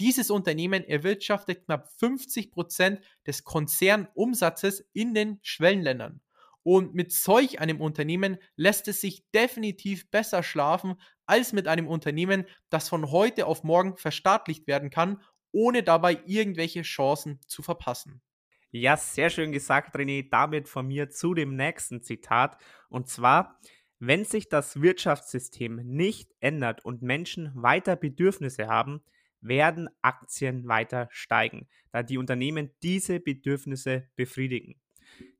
Dieses 0.00 0.30
Unternehmen 0.30 0.84
erwirtschaftet 0.84 1.64
knapp 1.66 1.88
50 1.98 2.50
Prozent 2.50 3.00
des 3.26 3.44
Konzernumsatzes 3.44 4.88
in 4.92 5.14
den 5.14 5.38
Schwellenländern. 5.42 6.20
Und 6.64 6.94
mit 6.94 7.12
solch 7.12 7.60
einem 7.60 7.80
Unternehmen 7.80 8.38
lässt 8.56 8.86
es 8.88 9.00
sich 9.00 9.28
definitiv 9.32 10.10
besser 10.10 10.42
schlafen 10.42 10.94
als 11.26 11.52
mit 11.52 11.66
einem 11.66 11.88
Unternehmen, 11.88 12.46
das 12.70 12.88
von 12.88 13.10
heute 13.10 13.46
auf 13.46 13.64
morgen 13.64 13.96
verstaatlicht 13.96 14.66
werden 14.66 14.90
kann, 14.90 15.20
ohne 15.50 15.82
dabei 15.82 16.20
irgendwelche 16.24 16.82
Chancen 16.82 17.40
zu 17.46 17.62
verpassen. 17.62 18.22
Ja, 18.70 18.96
sehr 18.96 19.28
schön 19.28 19.52
gesagt, 19.52 19.94
René. 19.96 20.28
Damit 20.30 20.68
von 20.68 20.86
mir 20.86 21.10
zu 21.10 21.34
dem 21.34 21.56
nächsten 21.56 22.00
Zitat. 22.00 22.56
Und 22.88 23.08
zwar, 23.08 23.60
wenn 23.98 24.24
sich 24.24 24.48
das 24.48 24.80
Wirtschaftssystem 24.80 25.76
nicht 25.84 26.32
ändert 26.40 26.84
und 26.84 27.02
Menschen 27.02 27.52
weiter 27.54 27.96
Bedürfnisse 27.96 28.68
haben, 28.68 29.02
werden 29.42 29.88
Aktien 30.00 30.66
weiter 30.68 31.08
steigen, 31.10 31.68
da 31.90 32.02
die 32.02 32.18
Unternehmen 32.18 32.70
diese 32.82 33.20
Bedürfnisse 33.20 34.08
befriedigen. 34.16 34.80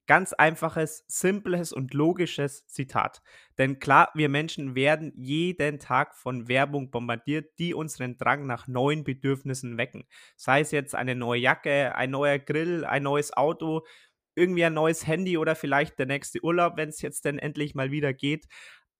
Ganz 0.06 0.32
einfaches, 0.32 1.04
simples 1.06 1.72
und 1.72 1.94
logisches 1.94 2.66
Zitat. 2.66 3.22
Denn 3.56 3.78
klar, 3.78 4.10
wir 4.14 4.28
Menschen 4.28 4.74
werden 4.74 5.12
jeden 5.14 5.78
Tag 5.78 6.16
von 6.16 6.48
Werbung 6.48 6.90
bombardiert, 6.90 7.56
die 7.60 7.72
unseren 7.72 8.18
Drang 8.18 8.46
nach 8.46 8.66
neuen 8.66 9.04
Bedürfnissen 9.04 9.78
wecken. 9.78 10.04
Sei 10.36 10.60
es 10.60 10.72
jetzt 10.72 10.96
eine 10.96 11.14
neue 11.14 11.40
Jacke, 11.40 11.94
ein 11.94 12.10
neuer 12.10 12.40
Grill, 12.40 12.84
ein 12.84 13.04
neues 13.04 13.32
Auto, 13.32 13.86
irgendwie 14.34 14.64
ein 14.64 14.74
neues 14.74 15.06
Handy 15.06 15.38
oder 15.38 15.54
vielleicht 15.54 15.98
der 15.98 16.06
nächste 16.06 16.42
Urlaub, 16.42 16.76
wenn 16.76 16.88
es 16.88 17.00
jetzt 17.00 17.24
denn 17.24 17.38
endlich 17.38 17.74
mal 17.74 17.90
wieder 17.92 18.12
geht 18.12 18.46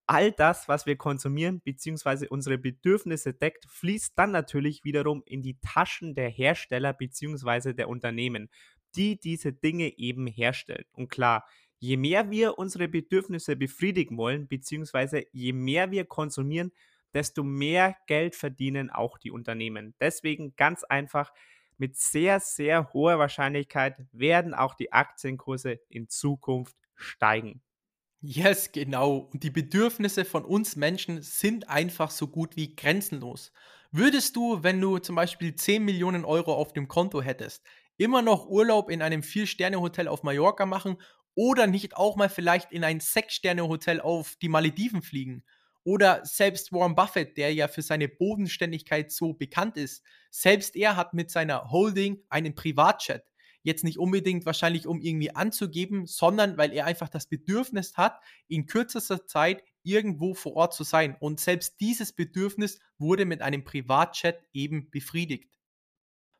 all 0.07 0.33
das, 0.33 0.69
was 0.69 0.87
wir 0.87 0.97
konsumieren 0.97 1.61
bzw. 1.61 2.27
unsere 2.29 2.59
Bedürfnisse 2.59 3.35
deckt, 3.35 3.67
fließt 3.69 4.13
dann 4.17 4.31
natürlich 4.31 4.85
wiederum 4.85 5.23
in 5.27 5.43
die 5.43 5.59
Taschen 5.61 6.15
der 6.15 6.29
Hersteller 6.29 6.93
bzw. 6.93 7.73
der 7.73 7.89
Unternehmen, 7.89 8.51
die 8.95 9.19
diese 9.19 9.53
Dinge 9.53 9.99
eben 9.99 10.27
herstellen. 10.27 10.85
Und 10.93 11.09
klar, 11.09 11.47
je 11.79 11.97
mehr 11.97 12.31
wir 12.31 12.59
unsere 12.59 12.89
Bedürfnisse 12.89 13.57
befriedigen 13.57 14.17
wollen 14.17 14.47
bzw. 14.49 15.27
je 15.33 15.53
mehr 15.53 15.91
wir 15.91 16.05
konsumieren, 16.05 16.73
desto 17.15 17.43
mehr 17.43 17.97
Geld 18.07 18.37
verdienen 18.37 18.91
auch 18.91 19.19
die 19.19 19.31
Unternehmen. 19.31 19.95
Deswegen 20.01 20.55
ganz 20.57 20.85
einfach, 20.85 21.33
mit 21.79 21.97
sehr, 21.97 22.39
sehr 22.39 22.93
hoher 22.93 23.19
Wahrscheinlichkeit 23.19 23.97
werden 24.13 24.55
auch 24.55 24.75
die 24.75 24.93
Aktienkurse 24.93 25.81
in 25.89 26.09
Zukunft 26.09 26.77
steigen. 26.95 27.61
Yes, 28.25 28.71
genau. 28.71 29.29
Und 29.33 29.43
die 29.43 29.51
Bedürfnisse 29.51 30.25
von 30.25 30.45
uns 30.45 30.77
Menschen 30.77 31.23
sind 31.23 31.69
einfach 31.69 32.11
so 32.11 32.29
gut 32.29 32.55
wie 32.57 32.77
grenzenlos. 32.77 33.53
Würdest 33.91 34.37
du, 34.37 34.63
wenn 34.63 34.81
du 34.81 34.99
zum 34.99 35.17
Beispiel 35.17 35.55
10 35.57 35.85
Millionen 35.85 36.25
Euro 36.25 36.55
auf 36.55 36.73
dem 36.73 36.87
Konto 36.89 37.21
hättest, 37.21 37.63
immer 37.97 38.23
noch 38.23 38.47
Urlaub 38.49 38.91
in 38.91 39.03
einem 39.03 39.23
4-Sterne-Hotel 39.23 40.07
auf 40.09 40.23
Mallorca 40.23 40.67
machen 40.67 40.99
oder 41.35 41.67
nicht 41.67 41.97
auch 41.97 42.15
mal 42.17 42.29
vielleicht 42.29 42.71
in 42.73 42.85
ein 42.85 43.01
6-Sterne-Hotel 43.01 44.01
auf 44.01 44.37
die 44.41 44.49
Malediven 44.49 45.03
fliegen? 45.03 45.43
Oder 45.85 46.25
selbst 46.25 46.73
Warren 46.73 46.95
Buffett, 46.95 47.37
der 47.37 47.53
ja 47.53 47.67
für 47.67 47.83
seine 47.83 48.09
Bodenständigkeit 48.09 49.11
so 49.11 49.33
bekannt 49.33 49.77
ist, 49.77 50.05
selbst 50.31 50.77
er 50.77 50.95
hat 50.95 51.13
mit 51.13 51.29
seiner 51.33 51.73
Holding 51.73 52.23
einen 52.29 52.55
Privatchat. 52.55 53.25
Jetzt 53.63 53.85
nicht 53.85 53.99
unbedingt 53.99 54.47
wahrscheinlich, 54.47 54.87
um 54.87 55.01
irgendwie 55.01 55.35
anzugeben, 55.35 56.07
sondern 56.07 56.57
weil 56.57 56.73
er 56.73 56.87
einfach 56.87 57.09
das 57.09 57.27
Bedürfnis 57.27 57.97
hat, 57.97 58.21
in 58.49 58.67
kürzester 58.67 59.27
Zeit 59.27 59.63
irgendwo 59.83 60.35
vor 60.35 60.55
Ort 60.55 60.75
zu 60.75 60.85
sein. 60.85 61.17
Und 61.19 61.41
selbst 61.41 61.81
dieses 61.81 62.13
Bedürfnis 62.13 62.81
wurde 62.99 63.25
mit 63.25 63.43
einem 63.43 63.65
Privatchat 63.65 64.41
eben 64.53 64.91
befriedigt. 64.91 65.53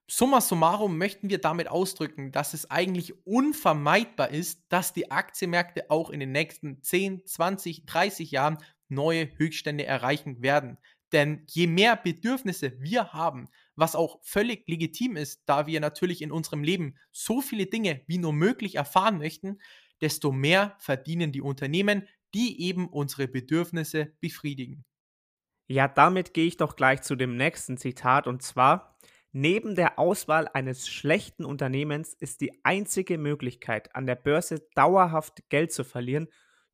Summa 0.09 0.41
summarum 0.41 0.99
möchten 0.99 1.31
wir 1.31 1.39
damit 1.39 1.69
ausdrücken, 1.69 2.33
dass 2.33 2.55
es 2.55 2.71
eigentlich 2.71 3.27
unvermeidbar 3.27 4.31
ist, 4.31 4.61
dass 4.69 4.93
die 4.93 5.11
Aktienmärkte 5.11 5.91
auch 5.91 6.11
in 6.11 6.21
den 6.21 6.33
nächsten 6.33 6.83
10, 6.83 7.25
20, 7.25 7.87
30 7.87 8.31
Jahren 8.31 8.59
neue 8.89 9.31
Höchststände 9.39 9.87
erreichen 9.87 10.43
werden. 10.43 10.77
Denn 11.13 11.45
je 11.49 11.67
mehr 11.67 11.97
Bedürfnisse 11.97 12.79
wir 12.81 13.13
haben, 13.13 13.49
was 13.77 13.95
auch 13.97 14.19
völlig 14.23 14.69
legitim 14.69 15.17
ist, 15.17 15.43
da 15.47 15.67
wir 15.67 15.81
natürlich 15.81 16.23
in 16.23 16.33
unserem 16.33 16.63
Leben 16.63 16.97
so 17.11 17.41
viele 17.41 17.67
Dinge 17.67 18.03
wie 18.07 18.19
nur 18.19 18.33
möglich 18.33 18.77
erfahren 18.77 19.19
möchten, 19.19 19.61
desto 20.01 20.33
mehr 20.33 20.77
verdienen 20.79 21.33
die 21.33 21.41
Unternehmen, 21.41 22.09
die 22.35 22.61
eben 22.63 22.89
unsere 22.89 23.29
Bedürfnisse 23.29 24.13
befriedigen. 24.21 24.85
Ja, 25.69 25.89
damit 25.89 26.35
gehe 26.35 26.47
ich 26.47 26.57
doch 26.57 26.77
gleich 26.77 27.03
zu 27.03 27.17
dem 27.17 27.37
nächsten 27.37 27.77
Zitat 27.79 28.27
und 28.27 28.43
zwar, 28.43 28.99
neben 29.33 29.75
der 29.75 29.99
Auswahl 29.99 30.49
eines 30.49 30.89
schlechten 30.89 31.45
Unternehmens 31.45 32.15
ist 32.15 32.41
die 32.41 32.65
einzige 32.65 33.17
Möglichkeit, 33.19 33.95
an 33.95 34.07
der 34.07 34.17
Börse 34.17 34.67
dauerhaft 34.75 35.49
Geld 35.49 35.73
zu 35.73 35.85
verlieren, 35.85 36.29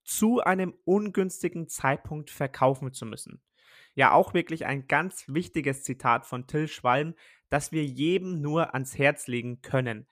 zu 0.05 0.41
einem 0.41 0.75
ungünstigen 0.85 1.69
Zeitpunkt 1.69 2.31
verkaufen 2.31 2.93
zu 2.93 3.07
müssen. 3.07 3.43
Ja, 3.99 4.13
auch 4.13 4.33
wirklich 4.33 4.65
ein 4.65 4.87
ganz 4.87 5.25
wichtiges 5.27 5.83
Zitat 5.83 6.25
von 6.25 6.47
Till 6.47 6.69
Schwalm, 6.69 7.17
das 7.51 7.73
wir 7.73 7.85
jedem 7.85 8.41
nur 8.41 8.73
ans 8.73 8.97
Herz 8.97 9.27
legen 9.27 9.61
können. 9.61 10.07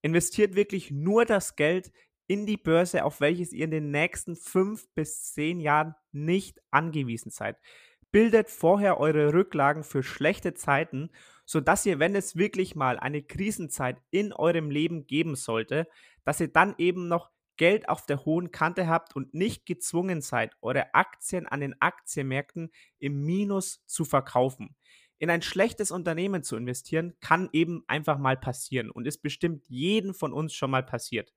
Investiert 0.00 0.54
wirklich 0.54 0.92
nur 0.92 1.24
das 1.24 1.56
Geld 1.56 1.90
in 2.28 2.46
die 2.46 2.56
Börse, 2.56 3.04
auf 3.04 3.20
welches 3.20 3.52
ihr 3.52 3.64
in 3.64 3.72
den 3.72 3.90
nächsten 3.90 4.36
fünf 4.36 4.86
bis 4.94 5.32
zehn 5.32 5.58
Jahren 5.58 5.96
nicht 6.12 6.60
angewiesen 6.70 7.32
seid. 7.32 7.56
Bildet 8.12 8.48
vorher 8.48 9.00
eure 9.00 9.34
Rücklagen 9.34 9.82
für 9.82 10.04
schlechte 10.04 10.54
Zeiten, 10.54 11.10
sodass 11.44 11.84
ihr, 11.84 11.98
wenn 11.98 12.14
es 12.14 12.36
wirklich 12.36 12.76
mal 12.76 12.96
eine 12.96 13.24
Krisenzeit 13.24 14.00
in 14.12 14.32
eurem 14.32 14.70
Leben 14.70 15.08
geben 15.08 15.34
sollte, 15.34 15.88
dass 16.24 16.38
ihr 16.38 16.46
dann 16.46 16.76
eben 16.78 17.08
noch 17.08 17.32
Geld 17.56 17.88
auf 17.88 18.06
der 18.06 18.24
hohen 18.24 18.50
Kante 18.50 18.86
habt 18.86 19.14
und 19.14 19.34
nicht 19.34 19.66
gezwungen 19.66 20.20
seid, 20.20 20.56
eure 20.62 20.94
Aktien 20.94 21.46
an 21.46 21.60
den 21.60 21.80
Aktienmärkten 21.80 22.70
im 22.98 23.24
Minus 23.24 23.84
zu 23.86 24.04
verkaufen. 24.04 24.76
In 25.18 25.30
ein 25.30 25.42
schlechtes 25.42 25.90
Unternehmen 25.90 26.42
zu 26.42 26.56
investieren, 26.56 27.14
kann 27.20 27.48
eben 27.52 27.84
einfach 27.86 28.18
mal 28.18 28.36
passieren 28.36 28.90
und 28.90 29.06
ist 29.06 29.22
bestimmt 29.22 29.68
jeden 29.68 30.14
von 30.14 30.32
uns 30.32 30.52
schon 30.52 30.70
mal 30.70 30.82
passiert. 30.82 31.32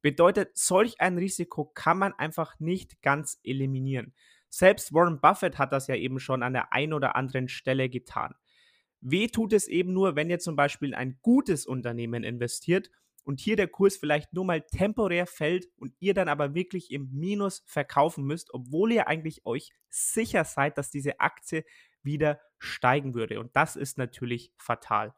Bedeutet, 0.00 0.56
solch 0.56 1.00
ein 1.00 1.18
Risiko 1.18 1.66
kann 1.66 1.98
man 1.98 2.14
einfach 2.14 2.58
nicht 2.60 3.02
ganz 3.02 3.38
eliminieren. 3.42 4.14
Selbst 4.48 4.94
Warren 4.94 5.20
Buffett 5.20 5.58
hat 5.58 5.72
das 5.72 5.86
ja 5.86 5.96
eben 5.96 6.20
schon 6.20 6.42
an 6.42 6.52
der 6.52 6.72
einen 6.72 6.92
oder 6.92 7.16
anderen 7.16 7.48
Stelle 7.48 7.90
getan. 7.90 8.34
Weh 9.00 9.28
tut 9.28 9.52
es 9.52 9.68
eben 9.68 9.92
nur, 9.92 10.16
wenn 10.16 10.30
ihr 10.30 10.38
zum 10.38 10.56
Beispiel 10.56 10.88
in 10.88 10.94
ein 10.94 11.18
gutes 11.22 11.66
Unternehmen 11.66 12.24
investiert 12.24 12.90
und 13.26 13.40
hier 13.40 13.56
der 13.56 13.66
Kurs 13.66 13.96
vielleicht 13.96 14.32
nur 14.32 14.44
mal 14.44 14.62
temporär 14.62 15.26
fällt 15.26 15.66
und 15.76 15.92
ihr 15.98 16.14
dann 16.14 16.28
aber 16.28 16.54
wirklich 16.54 16.92
im 16.92 17.10
Minus 17.12 17.64
verkaufen 17.66 18.24
müsst, 18.24 18.54
obwohl 18.54 18.92
ihr 18.92 19.08
eigentlich 19.08 19.44
euch 19.44 19.72
sicher 19.90 20.44
seid, 20.44 20.78
dass 20.78 20.90
diese 20.90 21.18
Aktie 21.18 21.64
wieder 22.02 22.40
steigen 22.58 23.14
würde. 23.14 23.40
Und 23.40 23.54
das 23.56 23.74
ist 23.74 23.98
natürlich 23.98 24.52
fatal. 24.56 25.12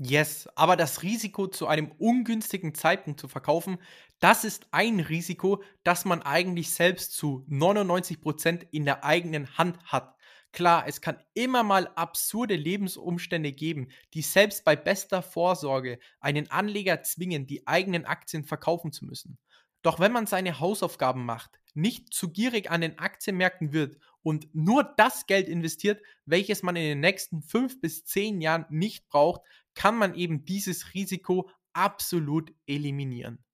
Yes, 0.00 0.48
aber 0.54 0.76
das 0.76 1.02
Risiko 1.02 1.48
zu 1.48 1.66
einem 1.66 1.92
ungünstigen 1.98 2.74
Zeitpunkt 2.74 3.20
zu 3.20 3.28
verkaufen, 3.28 3.78
das 4.20 4.44
ist 4.44 4.68
ein 4.72 5.00
Risiko, 5.00 5.62
das 5.84 6.04
man 6.04 6.22
eigentlich 6.22 6.70
selbst 6.70 7.12
zu 7.12 7.44
99 7.48 8.20
Prozent 8.20 8.66
in 8.70 8.84
der 8.84 9.04
eigenen 9.04 9.56
Hand 9.58 9.78
hat. 9.84 10.16
Klar, 10.58 10.88
es 10.88 11.00
kann 11.00 11.22
immer 11.34 11.62
mal 11.62 11.86
absurde 11.94 12.56
Lebensumstände 12.56 13.52
geben, 13.52 13.92
die 14.12 14.22
selbst 14.22 14.64
bei 14.64 14.74
bester 14.74 15.22
Vorsorge 15.22 16.00
einen 16.18 16.50
Anleger 16.50 17.00
zwingen, 17.04 17.46
die 17.46 17.68
eigenen 17.68 18.04
Aktien 18.04 18.42
verkaufen 18.42 18.90
zu 18.90 19.04
müssen. 19.04 19.38
Doch 19.82 20.00
wenn 20.00 20.10
man 20.10 20.26
seine 20.26 20.58
Hausaufgaben 20.58 21.24
macht, 21.24 21.60
nicht 21.74 22.12
zu 22.12 22.32
gierig 22.32 22.72
an 22.72 22.80
den 22.80 22.98
Aktienmärkten 22.98 23.72
wird 23.72 23.98
und 24.22 24.52
nur 24.52 24.82
das 24.82 25.26
Geld 25.28 25.46
investiert, 25.46 26.02
welches 26.24 26.64
man 26.64 26.74
in 26.74 26.82
den 26.82 26.98
nächsten 26.98 27.40
fünf 27.40 27.80
bis 27.80 28.04
zehn 28.04 28.40
Jahren 28.40 28.66
nicht 28.68 29.08
braucht, 29.08 29.42
kann 29.74 29.96
man 29.96 30.16
eben 30.16 30.44
dieses 30.44 30.92
Risiko 30.92 31.48
absolut 31.72 32.52
eliminieren. 32.66 33.44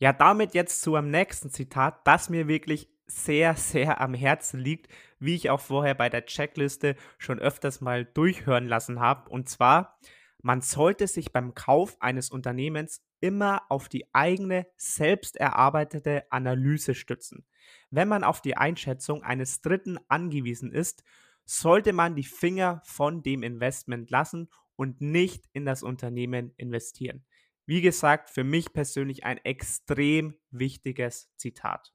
Ja, 0.00 0.12
damit 0.12 0.52
jetzt 0.52 0.82
zu 0.82 0.96
einem 0.96 1.10
nächsten 1.10 1.48
Zitat, 1.48 2.06
das 2.06 2.28
mir 2.28 2.46
wirklich 2.46 2.90
sehr, 3.06 3.56
sehr 3.56 4.00
am 4.00 4.14
Herzen 4.14 4.60
liegt, 4.60 4.88
wie 5.22 5.34
ich 5.34 5.50
auch 5.50 5.60
vorher 5.60 5.94
bei 5.94 6.08
der 6.08 6.26
Checkliste 6.26 6.96
schon 7.18 7.38
öfters 7.38 7.80
mal 7.80 8.04
durchhören 8.04 8.66
lassen 8.66 9.00
habe. 9.00 9.30
Und 9.30 9.48
zwar, 9.48 9.98
man 10.42 10.60
sollte 10.60 11.06
sich 11.06 11.32
beim 11.32 11.54
Kauf 11.54 11.96
eines 12.00 12.30
Unternehmens 12.30 13.02
immer 13.20 13.62
auf 13.68 13.88
die 13.88 14.12
eigene, 14.12 14.66
selbst 14.76 15.36
erarbeitete 15.36 16.24
Analyse 16.30 16.94
stützen. 16.94 17.46
Wenn 17.90 18.08
man 18.08 18.24
auf 18.24 18.42
die 18.42 18.56
Einschätzung 18.56 19.22
eines 19.22 19.60
Dritten 19.60 19.98
angewiesen 20.08 20.72
ist, 20.72 21.04
sollte 21.44 21.92
man 21.92 22.16
die 22.16 22.24
Finger 22.24 22.82
von 22.84 23.22
dem 23.22 23.42
Investment 23.42 24.10
lassen 24.10 24.48
und 24.74 25.00
nicht 25.00 25.48
in 25.52 25.64
das 25.64 25.82
Unternehmen 25.84 26.52
investieren. 26.56 27.24
Wie 27.64 27.80
gesagt, 27.80 28.30
für 28.30 28.42
mich 28.42 28.72
persönlich 28.72 29.24
ein 29.24 29.38
extrem 29.38 30.34
wichtiges 30.50 31.30
Zitat. 31.36 31.92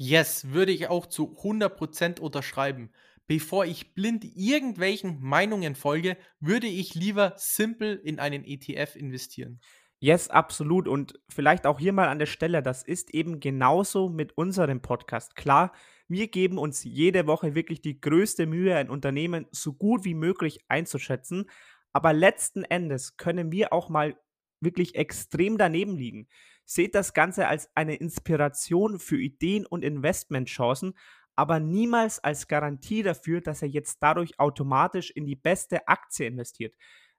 Yes, 0.00 0.52
würde 0.52 0.70
ich 0.70 0.86
auch 0.86 1.06
zu 1.06 1.36
100% 1.42 2.20
unterschreiben. 2.20 2.92
Bevor 3.26 3.64
ich 3.66 3.94
blind 3.94 4.24
irgendwelchen 4.24 5.20
Meinungen 5.20 5.74
folge, 5.74 6.16
würde 6.38 6.68
ich 6.68 6.94
lieber 6.94 7.34
simpel 7.36 8.00
in 8.04 8.20
einen 8.20 8.44
ETF 8.44 8.94
investieren. 8.94 9.58
Yes, 9.98 10.28
absolut. 10.28 10.86
Und 10.86 11.18
vielleicht 11.28 11.66
auch 11.66 11.80
hier 11.80 11.92
mal 11.92 12.06
an 12.06 12.20
der 12.20 12.26
Stelle, 12.26 12.62
das 12.62 12.84
ist 12.84 13.12
eben 13.12 13.40
genauso 13.40 14.08
mit 14.08 14.38
unserem 14.38 14.80
Podcast. 14.80 15.34
Klar, 15.34 15.72
wir 16.06 16.28
geben 16.28 16.58
uns 16.58 16.84
jede 16.84 17.26
Woche 17.26 17.56
wirklich 17.56 17.82
die 17.82 18.00
größte 18.00 18.46
Mühe, 18.46 18.76
ein 18.76 18.90
Unternehmen 18.90 19.46
so 19.50 19.72
gut 19.72 20.04
wie 20.04 20.14
möglich 20.14 20.60
einzuschätzen. 20.68 21.50
Aber 21.92 22.12
letzten 22.12 22.62
Endes 22.62 23.16
können 23.16 23.50
wir 23.50 23.72
auch 23.72 23.88
mal 23.88 24.16
wirklich 24.60 24.94
extrem 24.94 25.58
daneben 25.58 25.96
liegen. 25.96 26.28
Seht 26.64 26.94
das 26.94 27.14
Ganze 27.14 27.48
als 27.48 27.70
eine 27.74 27.96
Inspiration 27.96 28.98
für 28.98 29.18
Ideen 29.18 29.66
und 29.66 29.84
Investmentchancen, 29.84 30.94
aber 31.36 31.60
niemals 31.60 32.22
als 32.22 32.48
Garantie 32.48 33.02
dafür, 33.02 33.40
dass 33.40 33.62
er 33.62 33.68
jetzt 33.68 33.98
dadurch 34.00 34.38
automatisch 34.40 35.10
in 35.10 35.24
die 35.24 35.36
beste 35.36 35.86
Aktie 35.86 36.26
investiert. 36.26 36.74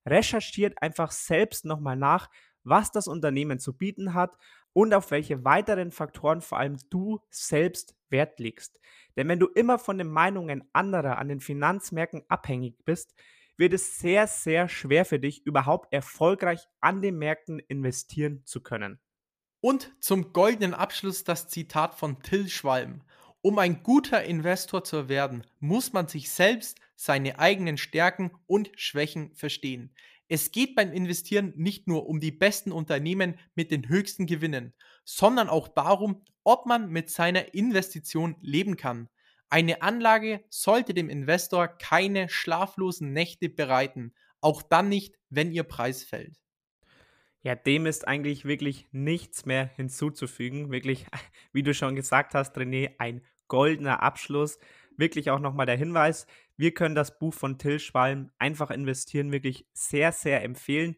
Recherchiert 0.05 0.81
einfach 0.81 1.11
selbst 1.11 1.65
nochmal 1.65 1.95
nach, 1.95 2.29
was 2.63 2.91
das 2.91 3.07
Unternehmen 3.07 3.59
zu 3.59 3.77
bieten 3.77 4.13
hat 4.13 4.35
und 4.73 4.93
auf 4.93 5.11
welche 5.11 5.43
weiteren 5.45 5.91
Faktoren 5.91 6.41
vor 6.41 6.59
allem 6.59 6.77
du 6.89 7.19
selbst 7.29 7.95
Wert 8.09 8.39
legst. 8.39 8.79
Denn 9.15 9.27
wenn 9.27 9.39
du 9.39 9.47
immer 9.47 9.79
von 9.79 9.97
den 9.97 10.09
Meinungen 10.09 10.63
anderer 10.73 11.17
an 11.17 11.29
den 11.29 11.39
Finanzmärkten 11.39 12.23
abhängig 12.27 12.75
bist, 12.85 13.15
wird 13.59 13.73
es 13.73 13.99
sehr, 13.99 14.25
sehr 14.25 14.69
schwer 14.69 15.03
für 15.03 15.19
dich, 15.19 15.45
überhaupt 15.45 15.91
erfolgreich 15.93 16.61
an 16.79 17.01
den 17.01 17.17
Märkten 17.17 17.59
investieren 17.59 18.41
zu 18.45 18.61
können. 18.61 18.99
Und 19.59 19.91
zum 19.99 20.31
goldenen 20.31 20.73
Abschluss 20.73 21.25
das 21.25 21.49
Zitat 21.49 21.93
von 21.93 22.23
Till 22.23 22.47
Schwalm. 22.47 23.01
Um 23.41 23.59
ein 23.59 23.83
guter 23.83 24.23
Investor 24.23 24.85
zu 24.85 25.09
werden, 25.09 25.45
muss 25.59 25.91
man 25.91 26.07
sich 26.07 26.31
selbst, 26.31 26.79
seine 26.95 27.39
eigenen 27.39 27.77
Stärken 27.77 28.31
und 28.47 28.71
Schwächen 28.75 29.33
verstehen. 29.35 29.93
Es 30.29 30.51
geht 30.51 30.75
beim 30.75 30.93
Investieren 30.93 31.53
nicht 31.55 31.87
nur 31.87 32.07
um 32.07 32.19
die 32.19 32.31
besten 32.31 32.71
Unternehmen 32.71 33.37
mit 33.55 33.71
den 33.71 33.89
höchsten 33.89 34.25
Gewinnen, 34.25 34.73
sondern 35.03 35.49
auch 35.49 35.67
darum, 35.67 36.23
ob 36.43 36.65
man 36.65 36.89
mit 36.89 37.09
seiner 37.09 37.53
Investition 37.53 38.35
leben 38.41 38.77
kann. 38.77 39.09
Eine 39.49 39.81
Anlage 39.81 40.43
sollte 40.49 40.93
dem 40.93 41.09
Investor 41.09 41.67
keine 41.67 42.29
schlaflosen 42.29 43.13
Nächte 43.13 43.49
bereiten, 43.49 44.13
auch 44.41 44.61
dann 44.61 44.89
nicht, 44.89 45.15
wenn 45.29 45.51
ihr 45.51 45.63
Preis 45.63 46.03
fällt. 46.03 46.39
Ja, 47.41 47.55
dem 47.55 47.85
ist 47.85 48.07
eigentlich 48.07 48.45
wirklich 48.45 48.87
nichts 48.91 49.45
mehr 49.45 49.65
hinzuzufügen. 49.75 50.71
Wirklich, 50.71 51.05
wie 51.53 51.63
du 51.63 51.73
schon 51.73 51.95
gesagt 51.95 52.33
hast, 52.33 52.55
René, 52.57 52.95
ein 52.99 53.21
goldener 53.47 54.03
Abschluss. 54.03 54.59
Wirklich 54.97 55.31
auch 55.31 55.39
nochmal 55.39 55.65
der 55.65 55.77
Hinweis, 55.77 56.27
wir 56.57 56.73
können 56.73 56.93
das 56.93 57.17
Buch 57.17 57.33
von 57.33 57.57
Till 57.57 57.79
Schwalm 57.79 58.31
einfach 58.37 58.69
investieren 58.69 59.31
wirklich 59.31 59.65
sehr, 59.71 60.11
sehr 60.11 60.43
empfehlen. 60.43 60.97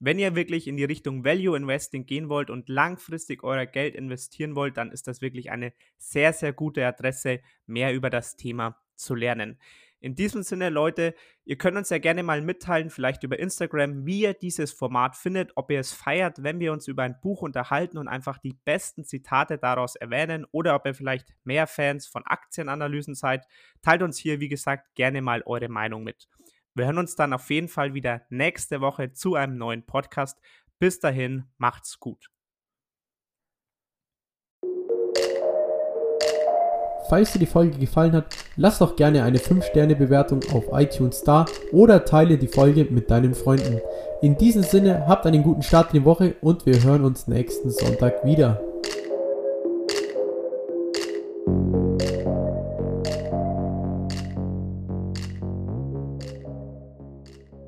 Wenn 0.00 0.18
ihr 0.18 0.36
wirklich 0.36 0.68
in 0.68 0.76
die 0.76 0.84
Richtung 0.84 1.24
Value 1.24 1.56
Investing 1.56 2.06
gehen 2.06 2.28
wollt 2.28 2.50
und 2.50 2.68
langfristig 2.68 3.42
euer 3.42 3.66
Geld 3.66 3.96
investieren 3.96 4.54
wollt, 4.54 4.76
dann 4.76 4.92
ist 4.92 5.08
das 5.08 5.20
wirklich 5.20 5.50
eine 5.50 5.72
sehr, 5.96 6.32
sehr 6.32 6.52
gute 6.52 6.86
Adresse, 6.86 7.40
mehr 7.66 7.92
über 7.92 8.08
das 8.08 8.36
Thema 8.36 8.76
zu 8.94 9.14
lernen. 9.14 9.58
In 10.00 10.14
diesem 10.14 10.44
Sinne, 10.44 10.68
Leute, 10.68 11.12
ihr 11.44 11.58
könnt 11.58 11.76
uns 11.76 11.90
ja 11.90 11.98
gerne 11.98 12.22
mal 12.22 12.40
mitteilen, 12.40 12.88
vielleicht 12.88 13.24
über 13.24 13.36
Instagram, 13.36 14.06
wie 14.06 14.20
ihr 14.20 14.34
dieses 14.34 14.70
Format 14.70 15.16
findet, 15.16 15.50
ob 15.56 15.72
ihr 15.72 15.80
es 15.80 15.92
feiert, 15.92 16.44
wenn 16.44 16.60
wir 16.60 16.72
uns 16.72 16.86
über 16.86 17.02
ein 17.02 17.18
Buch 17.20 17.42
unterhalten 17.42 17.98
und 17.98 18.06
einfach 18.06 18.38
die 18.38 18.54
besten 18.64 19.04
Zitate 19.04 19.58
daraus 19.58 19.96
erwähnen 19.96 20.46
oder 20.52 20.76
ob 20.76 20.86
ihr 20.86 20.94
vielleicht 20.94 21.34
mehr 21.42 21.66
Fans 21.66 22.06
von 22.06 22.22
Aktienanalysen 22.24 23.16
seid. 23.16 23.44
Teilt 23.82 24.02
uns 24.02 24.18
hier, 24.18 24.38
wie 24.38 24.48
gesagt, 24.48 24.94
gerne 24.94 25.20
mal 25.20 25.42
eure 25.46 25.68
Meinung 25.68 26.04
mit. 26.04 26.28
Wir 26.74 26.86
hören 26.86 26.98
uns 26.98 27.16
dann 27.16 27.32
auf 27.32 27.50
jeden 27.50 27.68
Fall 27.68 27.94
wieder 27.94 28.22
nächste 28.30 28.80
Woche 28.80 29.12
zu 29.12 29.34
einem 29.34 29.56
neuen 29.56 29.84
Podcast. 29.84 30.38
Bis 30.78 31.00
dahin, 31.00 31.44
macht's 31.56 31.98
gut. 31.98 32.30
Falls 37.08 37.32
dir 37.32 37.38
die 37.38 37.46
Folge 37.46 37.78
gefallen 37.78 38.12
hat, 38.12 38.36
lass 38.56 38.78
doch 38.78 38.94
gerne 38.94 39.22
eine 39.24 39.38
5-Sterne-Bewertung 39.38 40.40
auf 40.52 40.66
iTunes 40.72 41.22
da 41.22 41.46
oder 41.72 42.04
teile 42.04 42.36
die 42.36 42.48
Folge 42.48 42.84
mit 42.84 43.10
deinen 43.10 43.34
Freunden. 43.34 43.80
In 44.20 44.36
diesem 44.36 44.62
Sinne, 44.62 45.06
habt 45.06 45.24
einen 45.24 45.42
guten 45.42 45.62
Start 45.62 45.94
in 45.94 46.00
die 46.00 46.04
Woche 46.04 46.36
und 46.42 46.66
wir 46.66 46.82
hören 46.82 47.04
uns 47.04 47.26
nächsten 47.26 47.70
Sonntag 47.70 48.24
wieder. 48.26 48.60